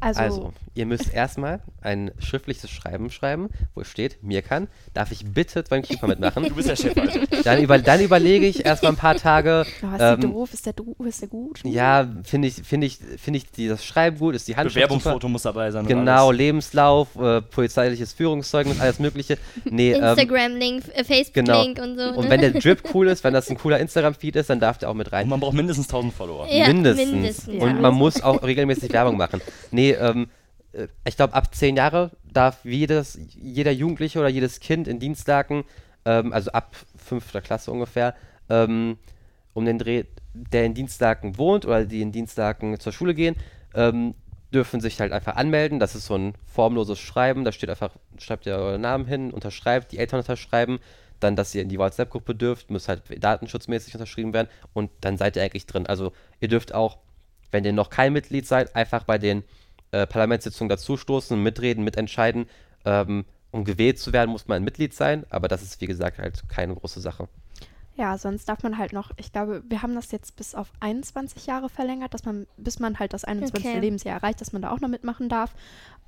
Also, 0.00 0.20
Also, 0.20 0.52
ihr 0.74 0.86
müsst 0.86 1.12
erstmal 1.12 1.60
ein 1.82 2.10
schriftliches 2.18 2.70
Schreiben 2.70 3.10
schreiben, 3.10 3.50
wo 3.74 3.84
steht, 3.84 4.22
mir 4.22 4.40
kann, 4.40 4.68
darf 4.94 5.12
ich 5.12 5.26
bitte 5.26 5.62
beim 5.68 5.82
Keeper 5.82 6.06
mitmachen? 6.08 6.44
Du 6.50 6.54
bist 6.54 6.68
der 6.68 6.76
Chef, 6.76 6.96
Alter. 6.96 7.20
Dann, 7.44 7.62
über, 7.62 7.78
dann 7.78 8.00
überlege 8.00 8.46
ich 8.46 8.64
erstmal 8.64 8.92
ein 8.92 8.96
paar 8.96 9.14
Tage. 9.16 9.66
oh, 9.82 9.94
ist 9.94 10.00
ähm, 10.00 10.20
doof? 10.20 10.52
Ist 10.54 10.66
der 10.66 10.72
doof? 10.72 10.96
Ist 11.06 11.20
der 11.20 11.28
gut? 11.28 11.60
Ja, 11.64 12.08
finde 12.24 12.48
ich, 12.48 12.54
finde 12.54 12.86
ich, 12.86 12.98
finde 13.18 13.36
ich 13.38 13.50
die, 13.50 13.68
das 13.68 13.84
Schreiben 13.84 14.18
gut, 14.18 14.34
ist 14.34 14.48
die 14.48 14.56
Handschrift 14.56 14.74
super. 14.74 14.86
Bewerbungsfoto 14.98 15.28
muss 15.28 15.42
dabei 15.42 15.70
sein. 15.70 15.82
und 15.82 15.88
Genau, 15.88 16.28
alles. 16.28 16.38
Lebenslauf, 16.38 17.14
äh, 17.16 17.42
polizeiliches 17.42 18.12
Führungszeugnis, 18.14 18.80
alles 18.80 18.98
mögliche. 18.98 19.36
Nee, 19.64 19.92
ähm, 19.92 20.02
Instagram-Link, 20.02 20.84
äh, 20.94 21.04
genau. 21.32 21.54
Facebook-Link 21.54 21.78
und 21.78 21.98
so. 21.98 22.04
Und 22.18 22.24
ne? 22.24 22.30
wenn 22.30 22.40
der 22.40 22.50
Drip 22.52 22.82
cool 22.94 23.08
ist, 23.08 23.22
wenn 23.22 23.34
das 23.34 23.50
ein 23.50 23.58
cooler 23.58 23.78
Instagram-Feed 23.78 24.36
ist, 24.36 24.50
dann 24.50 24.60
darf 24.60 24.78
der 24.78 24.90
auch 24.90 24.94
mit 24.94 25.12
rein. 25.12 25.24
Und 25.24 25.30
man 25.30 25.40
braucht 25.40 25.54
mindestens 25.54 25.86
1000 25.88 26.12
Follower. 26.14 26.46
Ja, 26.50 26.68
mindestens. 26.68 27.10
mindestens. 27.10 27.54
Und 27.54 27.60
Ja. 27.60 27.72
man 27.74 27.94
muss 27.94 28.22
auch 28.22 28.42
regelmäßig 28.42 28.92
Werbung 28.92 29.16
machen. 29.16 29.40
Nee, 29.70 29.89
ähm, 29.92 30.30
äh, 30.72 30.88
ich 31.06 31.16
glaube, 31.16 31.34
ab 31.34 31.54
zehn 31.54 31.76
Jahre 31.76 32.10
darf 32.24 32.64
jedes, 32.64 33.18
jeder 33.34 33.72
Jugendliche 33.72 34.18
oder 34.18 34.28
jedes 34.28 34.60
Kind 34.60 34.88
in 34.88 34.98
Dienstlaken, 34.98 35.64
ähm, 36.04 36.32
also 36.32 36.52
ab 36.52 36.74
fünfter 36.96 37.40
Klasse 37.40 37.70
ungefähr, 37.70 38.14
ähm, 38.48 38.98
um 39.52 39.64
den 39.64 39.78
Dreh, 39.78 40.04
der 40.34 40.64
in 40.64 40.74
Dienstlaken 40.74 41.38
wohnt 41.38 41.66
oder 41.66 41.84
die 41.84 42.02
in 42.02 42.12
Dienstlaken 42.12 42.78
zur 42.78 42.92
Schule 42.92 43.14
gehen, 43.14 43.36
ähm, 43.74 44.14
dürfen 44.52 44.80
sich 44.80 45.00
halt 45.00 45.12
einfach 45.12 45.36
anmelden. 45.36 45.78
Das 45.78 45.94
ist 45.94 46.06
so 46.06 46.16
ein 46.16 46.34
formloses 46.46 46.98
Schreiben. 46.98 47.44
Da 47.44 47.52
steht 47.52 47.70
einfach, 47.70 47.90
schreibt 48.18 48.46
ihr 48.46 48.54
euren 48.54 48.80
Namen 48.80 49.06
hin, 49.06 49.30
unterschreibt, 49.30 49.92
die 49.92 49.98
Eltern 49.98 50.20
unterschreiben, 50.20 50.80
dann, 51.20 51.36
dass 51.36 51.54
ihr 51.54 51.62
in 51.62 51.68
die 51.68 51.78
WhatsApp-Gruppe 51.78 52.34
dürft, 52.34 52.70
muss 52.70 52.88
halt 52.88 53.02
datenschutzmäßig 53.22 53.94
unterschrieben 53.94 54.32
werden 54.32 54.48
und 54.72 54.90
dann 55.02 55.18
seid 55.18 55.36
ihr 55.36 55.42
eigentlich 55.42 55.66
drin. 55.66 55.86
Also 55.86 56.12
ihr 56.40 56.48
dürft 56.48 56.74
auch, 56.74 56.98
wenn 57.52 57.64
ihr 57.64 57.72
noch 57.72 57.90
kein 57.90 58.12
Mitglied 58.12 58.46
seid, 58.46 58.74
einfach 58.74 59.04
bei 59.04 59.18
den 59.18 59.44
äh, 59.92 60.06
Parlamentssitzungen 60.06 60.68
dazustoßen, 60.68 61.40
mitreden, 61.42 61.84
mitentscheiden. 61.84 62.46
Ähm, 62.84 63.24
um 63.52 63.64
gewählt 63.64 63.98
zu 63.98 64.12
werden, 64.12 64.30
muss 64.30 64.46
man 64.46 64.56
ein 64.56 64.64
Mitglied 64.64 64.94
sein, 64.94 65.26
aber 65.28 65.48
das 65.48 65.62
ist, 65.62 65.80
wie 65.80 65.86
gesagt, 65.86 66.18
halt 66.18 66.48
keine 66.48 66.74
große 66.74 67.00
Sache. 67.00 67.28
Ja, 67.96 68.16
sonst 68.16 68.48
darf 68.48 68.62
man 68.62 68.78
halt 68.78 68.92
noch, 68.94 69.10
ich 69.16 69.32
glaube, 69.32 69.62
wir 69.68 69.82
haben 69.82 69.94
das 69.94 70.10
jetzt 70.12 70.36
bis 70.36 70.54
auf 70.54 70.72
21 70.78 71.46
Jahre 71.46 71.68
verlängert, 71.68 72.14
dass 72.14 72.24
man, 72.24 72.46
bis 72.56 72.78
man 72.78 72.98
halt 72.98 73.12
das 73.12 73.24
21. 73.24 73.66
Okay. 73.66 73.78
Lebensjahr 73.80 74.14
erreicht, 74.14 74.40
dass 74.40 74.52
man 74.52 74.62
da 74.62 74.70
auch 74.70 74.80
noch 74.80 74.88
mitmachen 74.88 75.28
darf. 75.28 75.52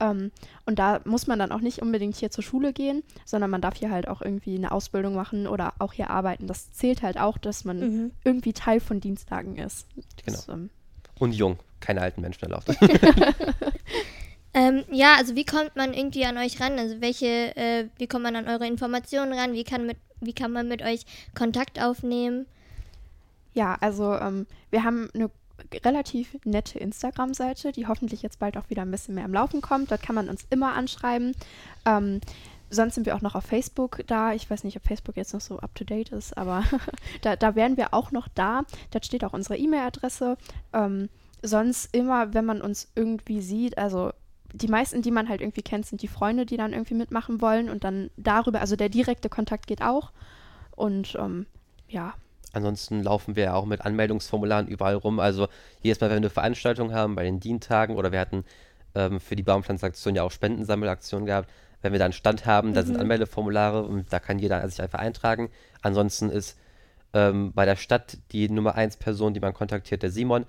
Ähm, 0.01 0.31
und 0.65 0.79
da 0.79 1.01
muss 1.05 1.27
man 1.27 1.39
dann 1.39 1.53
auch 1.53 1.61
nicht 1.61 1.83
unbedingt 1.83 2.17
hier 2.17 2.31
zur 2.31 2.45
Schule 2.45 2.73
gehen, 2.73 3.03
sondern 3.27 3.51
man 3.51 3.61
darf 3.61 3.77
hier 3.77 3.91
halt 3.91 4.09
auch 4.09 4.23
irgendwie 4.23 4.55
eine 4.55 4.71
Ausbildung 4.73 5.15
machen 5.15 5.47
oder 5.47 5.75
auch 5.81 5.93
hier 5.93 6.09
arbeiten. 6.09 6.47
Das 6.47 6.73
zählt 6.73 7.03
halt 7.03 7.19
auch, 7.19 7.37
dass 7.37 7.65
man 7.65 7.81
Mhm. 7.81 8.11
irgendwie 8.25 8.53
Teil 8.55 8.81
von 8.81 9.01
Dienstagen 9.01 9.57
ist. 9.57 9.87
Genau. 10.25 10.37
Das, 10.37 10.49
ähm, 10.49 10.71
Und 11.19 11.33
jung, 11.33 11.59
keine 11.83 12.01
alten 12.01 12.23
Menschen 12.23 12.45
erlaubt. 12.45 12.69
Ähm, 14.55 14.85
ja, 14.91 15.15
also 15.17 15.35
wie 15.35 15.47
kommt 15.47 15.77
man 15.77 15.95
irgendwie 15.95 16.27
an 16.27 16.37
euch 16.37 16.61
ran? 16.61 16.79
Also 16.79 17.01
welche, 17.01 17.57
äh, 17.57 17.89
wie 17.97 18.07
kommt 18.07 18.25
man 18.25 18.37
an 18.37 18.49
eure 18.49 18.67
Informationen 18.67 19.33
ran? 19.33 19.55
Wie 19.55 19.65
kann, 19.65 19.87
mit, 19.87 19.97
wie 20.21 20.35
kann 20.35 20.53
man 20.53 20.69
mit 20.69 20.83
euch 20.83 21.07
Kontakt 21.35 21.81
aufnehmen? 21.81 22.47
Ja, 23.55 23.77
also 23.81 24.15
ähm, 24.15 24.47
wir 24.71 24.85
haben 24.85 25.09
eine 25.15 25.31
relativ 25.85 26.37
nette 26.45 26.79
Instagram-Seite, 26.79 27.73
die 27.73 27.87
hoffentlich 27.87 28.21
jetzt 28.23 28.39
bald 28.41 28.57
auch 28.59 28.69
wieder 28.69 28.83
ein 28.83 28.91
bisschen 28.91 29.15
mehr 29.15 29.25
am 29.25 29.33
Laufen 29.33 29.63
kommt. 29.63 29.91
Dort 29.91 30.03
kann 30.03 30.15
man 30.15 30.29
uns 30.29 30.47
immer 30.51 30.75
anschreiben. 30.75 31.33
Ähm, 31.87 32.21
sonst 32.69 32.95
sind 32.95 33.07
wir 33.07 33.17
auch 33.17 33.23
noch 33.23 33.35
auf 33.35 33.45
Facebook 33.45 34.01
da. 34.07 34.35
Ich 34.35 34.51
weiß 34.51 34.65
nicht, 34.65 34.77
ob 34.77 34.83
Facebook 34.87 35.17
jetzt 35.17 35.33
noch 35.33 35.41
so 35.41 35.61
up-to-date 35.61 36.11
ist, 36.11 36.37
aber 36.37 36.65
da, 37.23 37.37
da 37.37 37.55
wären 37.55 37.79
wir 37.79 37.95
auch 37.95 38.11
noch 38.11 38.29
da. 38.29 38.65
Da 38.91 39.03
steht 39.03 39.25
auch 39.25 39.33
unsere 39.33 39.57
E-Mail-Adresse. 39.57 40.37
Ähm, 40.75 41.09
sonst 41.43 41.95
immer, 41.95 42.35
wenn 42.35 42.45
man 42.45 42.61
uns 42.61 42.91
irgendwie 42.95 43.41
sieht, 43.41 43.79
also 43.79 44.13
die 44.55 44.69
meisten, 44.69 45.03
die 45.03 45.11
man 45.11 45.29
halt 45.29 45.41
irgendwie 45.41 45.63
kennt, 45.63 45.87
sind 45.87 46.03
die 46.03 46.09
Freunde, 46.09 46.47
die 46.47 46.57
dann 46.57 46.73
irgendwie 46.73 46.95
mitmachen 46.95 47.41
wollen 47.41 47.71
und 47.71 47.85
dann 47.85 48.11
darüber, 48.17 48.61
also 48.61 48.77
der 48.77 48.89
direkte 48.89 49.29
Kontakt 49.29 49.67
geht 49.67 49.83
auch. 49.83 50.13
Und 50.77 51.17
ähm, 51.19 51.47
ja, 51.89 52.15
Ansonsten 52.53 53.03
laufen 53.03 53.35
wir 53.35 53.45
ja 53.45 53.55
auch 53.55 53.65
mit 53.65 53.81
Anmeldungsformularen 53.81 54.69
überall 54.69 54.97
rum. 54.97 55.21
Also 55.21 55.49
jedes 55.81 56.01
Mal, 56.01 56.09
wenn 56.09 56.17
wir 56.17 56.29
eine 56.29 56.31
Veranstaltung 56.31 56.93
haben, 56.93 57.15
bei 57.15 57.25
den 57.25 57.41
Dienstagen 57.41 57.97
oder 57.97 58.13
wir 58.13 58.21
hatten 58.21 58.45
ähm, 58.95 59.21
für 59.21 59.37
die 59.37 59.43
Baumpflanzaktion 59.43 60.15
ja 60.15 60.23
auch 60.23 60.31
Spendensammelaktionen 60.31 61.27
gehabt, 61.27 61.51
wenn 61.81 61.93
wir 61.93 61.99
da 61.99 62.05
einen 62.05 62.13
Stand 62.13 62.47
haben, 62.47 62.75
da 62.75 62.83
sind 62.83 62.99
Anmeldeformulare 62.99 63.83
und 63.83 64.13
da 64.13 64.21
kann 64.21 64.39
jeder 64.39 64.69
sich 64.69 64.81
einfach 64.81 65.01
eintragen. 65.01 65.51
Ansonsten 65.81 66.29
ist 66.29 66.59
ähm, 67.13 67.53
bei 67.55 67.65
der 67.65 67.77
Stadt 67.77 68.19
die 68.33 68.49
Nummer 68.49 68.75
1 68.75 68.99
Person, 68.99 69.35
die 69.35 69.41
man 69.41 69.55
kontaktiert, 69.55 70.03
der 70.03 70.11
Simon. 70.11 70.45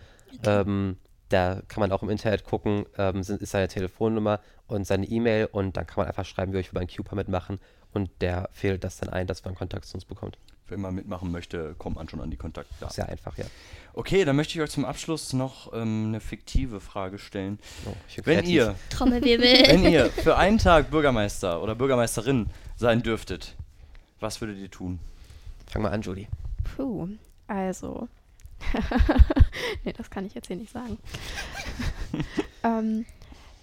Ähm, 0.46 0.98
da 1.30 1.62
kann 1.68 1.80
man 1.80 1.92
auch 1.92 2.04
im 2.04 2.10
Internet 2.10 2.44
gucken, 2.44 2.86
ähm, 2.98 3.24
sind, 3.24 3.42
ist 3.42 3.52
seine 3.52 3.68
Telefonnummer 3.68 4.40
und 4.68 4.86
seine 4.86 5.06
E-Mail 5.06 5.50
und 5.52 5.78
dann 5.78 5.88
kann 5.88 5.98
man 5.98 6.08
einfach 6.08 6.26
schreiben, 6.26 6.54
wie 6.54 6.60
ich 6.60 6.74
will 6.74 6.80
beim 6.80 6.88
Cuper 6.88 7.16
mitmachen 7.16 7.60
und 7.94 8.10
der 8.22 8.50
fehlt 8.52 8.84
das 8.84 8.98
dann 8.98 9.10
ein, 9.10 9.28
dass 9.28 9.44
man 9.44 9.56
Kontakt 9.56 9.86
zu 9.86 9.96
uns 9.96 10.06
bekommt. 10.06 10.38
Wenn 10.68 10.80
man 10.80 10.96
mitmachen 10.96 11.32
möchte, 11.32 11.76
kommt 11.78 11.98
man 11.98 12.08
schon 12.08 12.22
an 12.22 12.32
die 12.32 12.38
Kontaktdaten. 12.38 12.94
Sehr 12.94 13.10
einfach, 13.10 13.38
ja. 13.38 13.46
Okay, 13.94 14.26
dann 14.26 14.36
möchte 14.36 14.54
ich 14.56 14.62
euch 14.62 14.72
zum 14.72 14.86
Abschluss 14.86 15.34
noch 15.34 15.74
ähm, 15.74 16.06
eine 16.08 16.20
fiktive 16.20 16.80
Frage 16.80 17.20
stellen. 17.20 17.60
Oh, 17.86 17.94
Wenn 18.24 18.46
ihr, 18.46 18.76
Trommelwirbel. 18.90 19.46
wenn 19.68 19.84
ihr 19.84 20.10
für 20.10 20.38
einen 20.38 20.58
Tag 20.58 20.90
Bürgermeister 20.90 21.62
oder 21.62 21.76
Bürgermeisterin 21.76 22.48
sein 22.76 23.04
dürftet, 23.04 23.56
was 24.20 24.40
würdet 24.40 24.58
ihr 24.58 24.72
tun? 24.72 25.00
Fang 25.68 25.82
mal 25.82 25.92
an, 25.92 26.02
Julie. 26.02 26.28
puh, 26.76 27.10
also. 27.48 28.08
nee, 29.84 29.94
das 29.94 30.10
kann 30.10 30.26
ich 30.26 30.34
jetzt 30.34 30.48
hier 30.48 30.56
nicht 30.56 30.72
sagen. 30.72 30.98
ähm, 32.64 33.06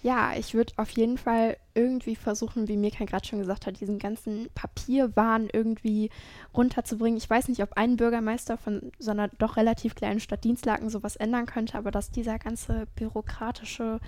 ja, 0.03 0.33
ich 0.35 0.55
würde 0.55 0.73
auf 0.77 0.89
jeden 0.91 1.17
Fall 1.19 1.57
irgendwie 1.75 2.15
versuchen, 2.15 2.67
wie 2.67 2.75
Mirka 2.75 3.05
gerade 3.05 3.25
schon 3.25 3.39
gesagt 3.39 3.67
hat, 3.67 3.79
diesen 3.79 3.99
ganzen 3.99 4.49
Papierwahn 4.55 5.47
irgendwie 5.51 6.09
runterzubringen. 6.55 7.17
Ich 7.17 7.29
weiß 7.29 7.49
nicht, 7.49 7.61
ob 7.61 7.73
ein 7.73 7.97
Bürgermeister 7.97 8.57
von 8.57 8.91
so 8.97 9.11
einer 9.11 9.27
doch 9.27 9.57
relativ 9.57 9.93
kleinen 9.93 10.19
Stadt 10.19 10.43
Dienstlaken 10.43 10.89
sowas 10.89 11.15
ändern 11.15 11.45
könnte, 11.45 11.77
aber 11.77 11.91
dass 11.91 12.09
dieser 12.09 12.39
ganze 12.39 12.87
bürokratische 12.95 13.99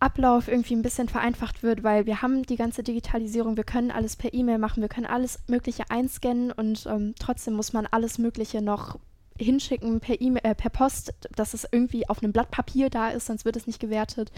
Ablauf 0.00 0.48
irgendwie 0.48 0.74
ein 0.74 0.82
bisschen 0.82 1.08
vereinfacht 1.08 1.62
wird, 1.62 1.82
weil 1.82 2.06
wir 2.06 2.20
haben 2.20 2.42
die 2.42 2.56
ganze 2.56 2.82
Digitalisierung, 2.82 3.56
wir 3.56 3.64
können 3.64 3.90
alles 3.90 4.16
per 4.16 4.32
E-Mail 4.32 4.58
machen, 4.58 4.82
wir 4.82 4.88
können 4.88 5.06
alles 5.06 5.40
Mögliche 5.46 5.84
einscannen 5.90 6.52
und 6.52 6.86
ähm, 6.86 7.14
trotzdem 7.18 7.54
muss 7.54 7.72
man 7.72 7.86
alles 7.86 8.18
Mögliche 8.18 8.62
noch 8.62 8.98
hinschicken 9.44 10.00
per 10.00 10.20
E-Mail, 10.20 10.42
äh, 10.44 10.54
per 10.54 10.70
Post, 10.70 11.14
dass 11.34 11.54
es 11.54 11.66
irgendwie 11.70 12.08
auf 12.08 12.22
einem 12.22 12.32
Blatt 12.32 12.50
Papier 12.50 12.90
da 12.90 13.08
ist, 13.08 13.26
sonst 13.26 13.44
wird 13.44 13.56
es 13.56 13.66
nicht 13.66 13.80
gewertet. 13.80 14.30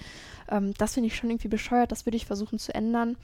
Ähm, 0.50 0.74
das 0.78 0.94
finde 0.94 1.08
ich 1.08 1.16
schon 1.16 1.30
irgendwie 1.30 1.48
bescheuert, 1.48 1.92
das 1.92 2.06
würde 2.06 2.16
ich 2.16 2.26
versuchen 2.26 2.58
zu 2.58 2.74
ändern. 2.74 3.16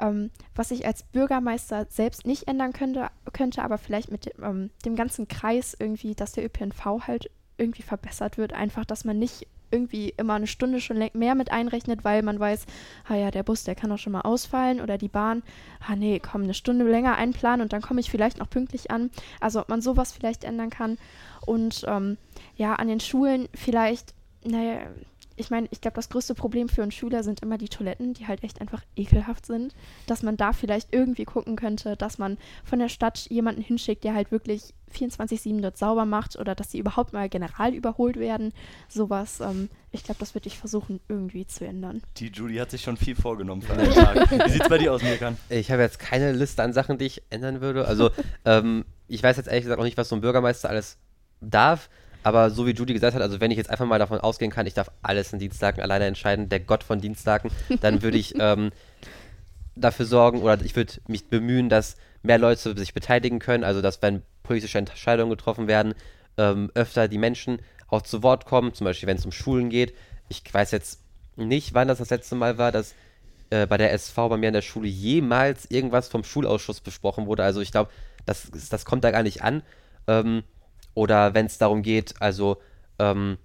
Ähm, 0.00 0.30
was 0.54 0.70
ich 0.70 0.86
als 0.86 1.02
Bürgermeister 1.02 1.86
selbst 1.88 2.26
nicht 2.26 2.46
ändern 2.46 2.72
könnte, 2.72 3.08
könnte 3.32 3.62
aber 3.62 3.78
vielleicht 3.78 4.10
mit 4.12 4.26
dem, 4.26 4.44
ähm, 4.44 4.70
dem 4.84 4.96
ganzen 4.96 5.28
Kreis 5.28 5.76
irgendwie, 5.78 6.14
dass 6.14 6.32
der 6.32 6.44
ÖPNV 6.44 7.06
halt 7.06 7.30
irgendwie 7.56 7.82
verbessert 7.82 8.38
wird. 8.38 8.52
Einfach, 8.52 8.84
dass 8.84 9.04
man 9.04 9.18
nicht 9.18 9.48
irgendwie 9.70 10.14
immer 10.16 10.34
eine 10.34 10.46
Stunde 10.46 10.80
schon 10.80 11.02
mehr 11.12 11.34
mit 11.34 11.50
einrechnet, 11.50 12.04
weil 12.04 12.22
man 12.22 12.38
weiß, 12.38 12.66
ah 13.08 13.14
ja, 13.14 13.30
der 13.30 13.42
Bus, 13.42 13.64
der 13.64 13.74
kann 13.74 13.92
auch 13.92 13.98
schon 13.98 14.12
mal 14.12 14.22
ausfallen 14.22 14.80
oder 14.80 14.98
die 14.98 15.08
Bahn, 15.08 15.42
ah 15.86 15.96
nee, 15.96 16.20
komm, 16.20 16.42
eine 16.42 16.54
Stunde 16.54 16.88
länger 16.88 17.16
einplanen 17.16 17.62
und 17.62 17.72
dann 17.72 17.82
komme 17.82 18.00
ich 18.00 18.10
vielleicht 18.10 18.38
noch 18.38 18.50
pünktlich 18.50 18.90
an. 18.90 19.10
Also 19.40 19.60
ob 19.60 19.68
man 19.68 19.80
sowas 19.80 20.12
vielleicht 20.12 20.44
ändern 20.44 20.70
kann. 20.70 20.98
Und 21.46 21.84
ähm, 21.86 22.16
ja, 22.56 22.74
an 22.74 22.88
den 22.88 23.00
Schulen 23.00 23.48
vielleicht, 23.54 24.14
naja, 24.44 24.80
ich 25.38 25.50
meine, 25.50 25.68
ich 25.70 25.80
glaube, 25.80 25.94
das 25.94 26.08
größte 26.08 26.34
Problem 26.34 26.68
für 26.68 26.82
uns 26.82 26.94
Schüler 26.94 27.22
sind 27.22 27.40
immer 27.40 27.58
die 27.58 27.68
Toiletten, 27.68 28.14
die 28.14 28.26
halt 28.26 28.42
echt 28.42 28.60
einfach 28.60 28.82
ekelhaft 28.96 29.46
sind. 29.46 29.74
Dass 30.06 30.22
man 30.22 30.36
da 30.36 30.52
vielleicht 30.52 30.92
irgendwie 30.92 31.24
gucken 31.24 31.56
könnte, 31.56 31.96
dass 31.96 32.18
man 32.18 32.38
von 32.64 32.78
der 32.78 32.88
Stadt 32.88 33.26
jemanden 33.30 33.62
hinschickt, 33.62 34.04
der 34.04 34.14
halt 34.14 34.30
wirklich 34.30 34.74
24-7 34.92 35.60
dort 35.60 35.76
sauber 35.76 36.04
macht 36.04 36.36
oder 36.36 36.54
dass 36.54 36.70
sie 36.70 36.78
überhaupt 36.78 37.12
mal 37.12 37.28
general 37.28 37.74
überholt 37.74 38.16
werden. 38.16 38.52
Sowas, 38.88 39.40
ähm, 39.40 39.68
ich 39.92 40.02
glaube, 40.02 40.18
das 40.20 40.34
würde 40.34 40.48
ich 40.48 40.58
versuchen, 40.58 41.00
irgendwie 41.08 41.46
zu 41.46 41.66
ändern. 41.66 42.02
Die 42.16 42.28
Julie 42.28 42.60
hat 42.60 42.70
sich 42.70 42.82
schon 42.82 42.96
viel 42.96 43.14
vorgenommen 43.14 43.62
für 43.62 43.74
einen 43.74 43.92
Tag. 43.92 44.30
Wie 44.30 44.50
sieht's 44.50 44.68
bei 44.68 44.78
dir 44.78 44.92
aus, 44.92 45.02
Mirkan? 45.02 45.36
Ich 45.48 45.70
habe 45.70 45.82
jetzt 45.82 45.98
keine 45.98 46.32
Liste 46.32 46.62
an 46.62 46.72
Sachen, 46.72 46.98
die 46.98 47.06
ich 47.06 47.22
ändern 47.30 47.60
würde. 47.60 47.86
Also, 47.86 48.10
ähm, 48.44 48.84
ich 49.06 49.22
weiß 49.22 49.36
jetzt 49.36 49.46
ehrlich 49.46 49.64
gesagt 49.64 49.80
auch 49.80 49.84
nicht, 49.84 49.96
was 49.96 50.08
so 50.08 50.16
ein 50.16 50.20
Bürgermeister 50.20 50.68
alles 50.68 50.98
darf. 51.40 51.88
Aber 52.22 52.50
so 52.50 52.66
wie 52.66 52.72
Judy 52.72 52.92
gesagt 52.92 53.14
hat, 53.14 53.22
also 53.22 53.40
wenn 53.40 53.50
ich 53.50 53.56
jetzt 53.56 53.70
einfach 53.70 53.86
mal 53.86 53.98
davon 53.98 54.18
ausgehen 54.20 54.50
kann, 54.50 54.66
ich 54.66 54.74
darf 54.74 54.90
alles 55.02 55.32
in 55.32 55.38
Dienstlaken 55.38 55.82
alleine 55.82 56.06
entscheiden, 56.06 56.48
der 56.48 56.60
Gott 56.60 56.82
von 56.82 57.00
Dienstlaken, 57.00 57.50
dann 57.80 58.02
würde 58.02 58.18
ich 58.18 58.34
ähm, 58.38 58.70
dafür 59.76 60.06
sorgen 60.06 60.42
oder 60.42 60.60
ich 60.64 60.76
würde 60.76 60.94
mich 61.06 61.28
bemühen, 61.28 61.68
dass 61.68 61.96
mehr 62.22 62.38
Leute 62.38 62.76
sich 62.76 62.94
beteiligen 62.94 63.38
können. 63.38 63.64
Also 63.64 63.80
dass 63.80 64.02
wenn 64.02 64.22
politische 64.42 64.78
Entscheidungen 64.78 65.30
getroffen 65.30 65.68
werden, 65.68 65.94
ähm, 66.36 66.70
öfter 66.74 67.08
die 67.08 67.18
Menschen 67.18 67.60
auch 67.88 68.02
zu 68.02 68.22
Wort 68.22 68.44
kommen. 68.46 68.74
Zum 68.74 68.84
Beispiel, 68.84 69.08
wenn 69.08 69.16
es 69.16 69.24
um 69.24 69.32
Schulen 69.32 69.70
geht. 69.70 69.94
Ich 70.28 70.42
weiß 70.52 70.70
jetzt 70.72 71.00
nicht, 71.36 71.74
wann 71.74 71.88
das 71.88 71.98
das 71.98 72.10
letzte 72.10 72.34
Mal 72.34 72.58
war, 72.58 72.72
dass 72.72 72.94
äh, 73.50 73.66
bei 73.66 73.76
der 73.76 73.92
SV 73.92 74.28
bei 74.28 74.36
mir 74.36 74.48
in 74.48 74.54
der 74.54 74.62
Schule 74.62 74.88
jemals 74.88 75.70
irgendwas 75.70 76.08
vom 76.08 76.24
Schulausschuss 76.24 76.80
besprochen 76.80 77.26
wurde. 77.26 77.44
Also 77.44 77.60
ich 77.60 77.72
glaube, 77.72 77.90
das, 78.26 78.50
das 78.50 78.84
kommt 78.84 79.04
da 79.04 79.10
gar 79.10 79.22
nicht 79.22 79.42
an. 79.42 79.62
Ähm, 80.06 80.42
oder 80.94 81.34
wenn 81.34 81.46
es 81.46 81.58
darum 81.58 81.82
geht, 81.82 82.14
also 82.20 82.58
ähm, 82.98 83.38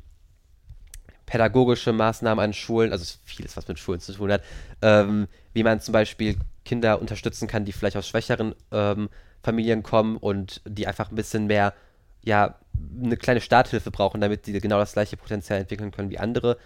pädagogische 1.25 1.93
Maßnahmen 1.93 2.43
an 2.43 2.53
Schulen, 2.53 2.91
also 2.91 3.03
es 3.03 3.11
ist 3.11 3.21
vieles, 3.23 3.57
was 3.57 3.67
mit 3.67 3.79
Schulen 3.79 3.99
zu 3.99 4.13
tun 4.13 4.31
hat, 4.31 4.43
ähm, 4.81 5.27
wie 5.53 5.63
man 5.63 5.79
zum 5.79 5.93
Beispiel 5.93 6.37
Kinder 6.65 6.99
unterstützen 6.99 7.47
kann, 7.47 7.65
die 7.65 7.71
vielleicht 7.71 7.97
aus 7.97 8.07
schwächeren 8.07 8.55
ähm, 8.71 9.09
Familien 9.41 9.83
kommen 9.83 10.17
und 10.17 10.61
die 10.65 10.87
einfach 10.87 11.09
ein 11.09 11.15
bisschen 11.15 11.47
mehr, 11.47 11.73
ja, 12.23 12.55
eine 13.01 13.17
kleine 13.17 13.41
Starthilfe 13.41 13.91
brauchen, 13.91 14.21
damit 14.21 14.47
die 14.47 14.53
genau 14.59 14.77
das 14.77 14.93
gleiche 14.93 15.17
Potenzial 15.17 15.59
entwickeln 15.59 15.91
können 15.91 16.09
wie 16.09 16.19
andere. 16.19 16.57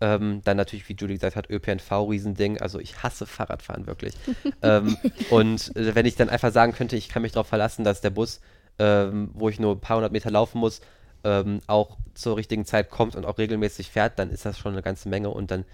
Ähm, 0.00 0.42
dann 0.44 0.58
natürlich, 0.58 0.88
wie 0.88 0.94
Julie 0.94 1.16
gesagt 1.16 1.36
hat, 1.36 1.48
ÖPNV, 1.48 1.90
Riesending. 1.90 2.60
Also 2.60 2.78
ich 2.78 3.02
hasse 3.02 3.26
Fahrradfahren 3.26 3.86
wirklich. 3.86 4.14
ähm, 4.62 4.96
und 5.30 5.74
äh, 5.74 5.94
wenn 5.94 6.04
ich 6.04 6.16
dann 6.16 6.28
einfach 6.28 6.52
sagen 6.52 6.72
könnte, 6.72 6.96
ich 6.96 7.08
kann 7.08 7.22
mich 7.22 7.32
darauf 7.32 7.46
verlassen, 7.46 7.84
dass 7.84 8.02
der 8.02 8.10
Bus, 8.10 8.40
ähm, 8.78 9.30
wo 9.34 9.48
ich 9.48 9.58
nur 9.58 9.74
ein 9.74 9.80
paar 9.80 9.96
hundert 9.96 10.12
Meter 10.12 10.30
laufen 10.30 10.58
muss, 10.58 10.80
ähm, 11.24 11.60
auch 11.66 11.96
zur 12.14 12.36
richtigen 12.36 12.64
Zeit 12.64 12.90
kommt 12.90 13.16
und 13.16 13.24
auch 13.24 13.38
regelmäßig 13.38 13.90
fährt, 13.90 14.18
dann 14.18 14.30
ist 14.30 14.44
das 14.44 14.58
schon 14.58 14.72
eine 14.72 14.82
ganze 14.82 15.08
Menge 15.08 15.30
und 15.30 15.50
dann 15.50 15.64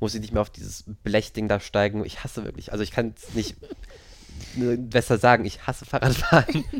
muss 0.00 0.14
ich 0.14 0.20
nicht 0.20 0.32
mehr 0.32 0.42
auf 0.42 0.50
dieses 0.50 0.84
Blechding 1.02 1.48
da 1.48 1.60
steigen. 1.60 2.04
Ich 2.04 2.24
hasse 2.24 2.44
wirklich, 2.44 2.72
also 2.72 2.82
ich 2.82 2.90
kann 2.90 3.14
es 3.16 3.34
nicht 3.34 3.56
besser 4.56 5.18
sagen, 5.18 5.44
ich 5.44 5.66
hasse 5.66 5.84
Fahrradfahren. 5.84 6.64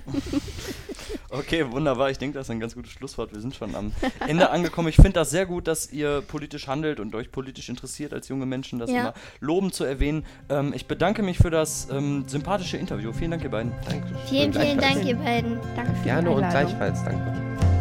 Okay, 1.39 1.65
wunderbar. 1.71 2.11
Ich 2.11 2.19
denke, 2.19 2.39
das 2.39 2.47
ist 2.47 2.51
ein 2.51 2.61
ganz 2.61 2.75
gutes 2.75 2.93
Schlusswort. 2.93 3.33
Wir 3.33 3.41
sind 3.41 3.55
schon 3.55 3.75
am 3.75 3.93
Ende 4.27 4.51
angekommen. 4.51 4.89
Ich 4.89 4.97
finde 4.97 5.13
das 5.13 5.31
sehr 5.31 5.47
gut, 5.47 5.67
dass 5.67 5.91
ihr 5.93 6.21
politisch 6.23 6.69
handelt 6.69 7.01
und 7.01 7.15
euch 7.15 7.31
politisch 7.33 7.69
interessiert 7.69 8.13
als 8.13 8.29
junge 8.29 8.47
Menschen, 8.47 8.79
das 8.79 8.91
Ja. 8.91 9.01
immer 9.01 9.15
lobend 9.41 9.75
zu 9.75 9.85
erwähnen. 9.85 10.25
Ähm, 10.49 10.73
ich 10.75 10.87
bedanke 10.87 11.23
mich 11.23 11.39
für 11.39 11.51
das 11.51 11.89
ähm, 11.91 12.25
sympathische 12.27 12.77
Interview. 12.77 13.13
Vielen 13.13 13.33
Dank, 13.33 13.43
ihr 13.43 13.51
beiden. 13.51 13.73
Danke. 13.89 14.07
Vielen, 14.29 14.53
vielen. 14.53 14.79
Dank, 14.79 15.05
ihr 15.05 15.17
beiden. 15.17 15.59
Danke 15.75 15.95
für 15.95 16.05
Gerne 16.05 16.29
die 16.29 16.35
und 16.37 16.45
Einladung. 16.45 16.69
gleichfalls, 16.79 17.05
danke. 17.05 17.74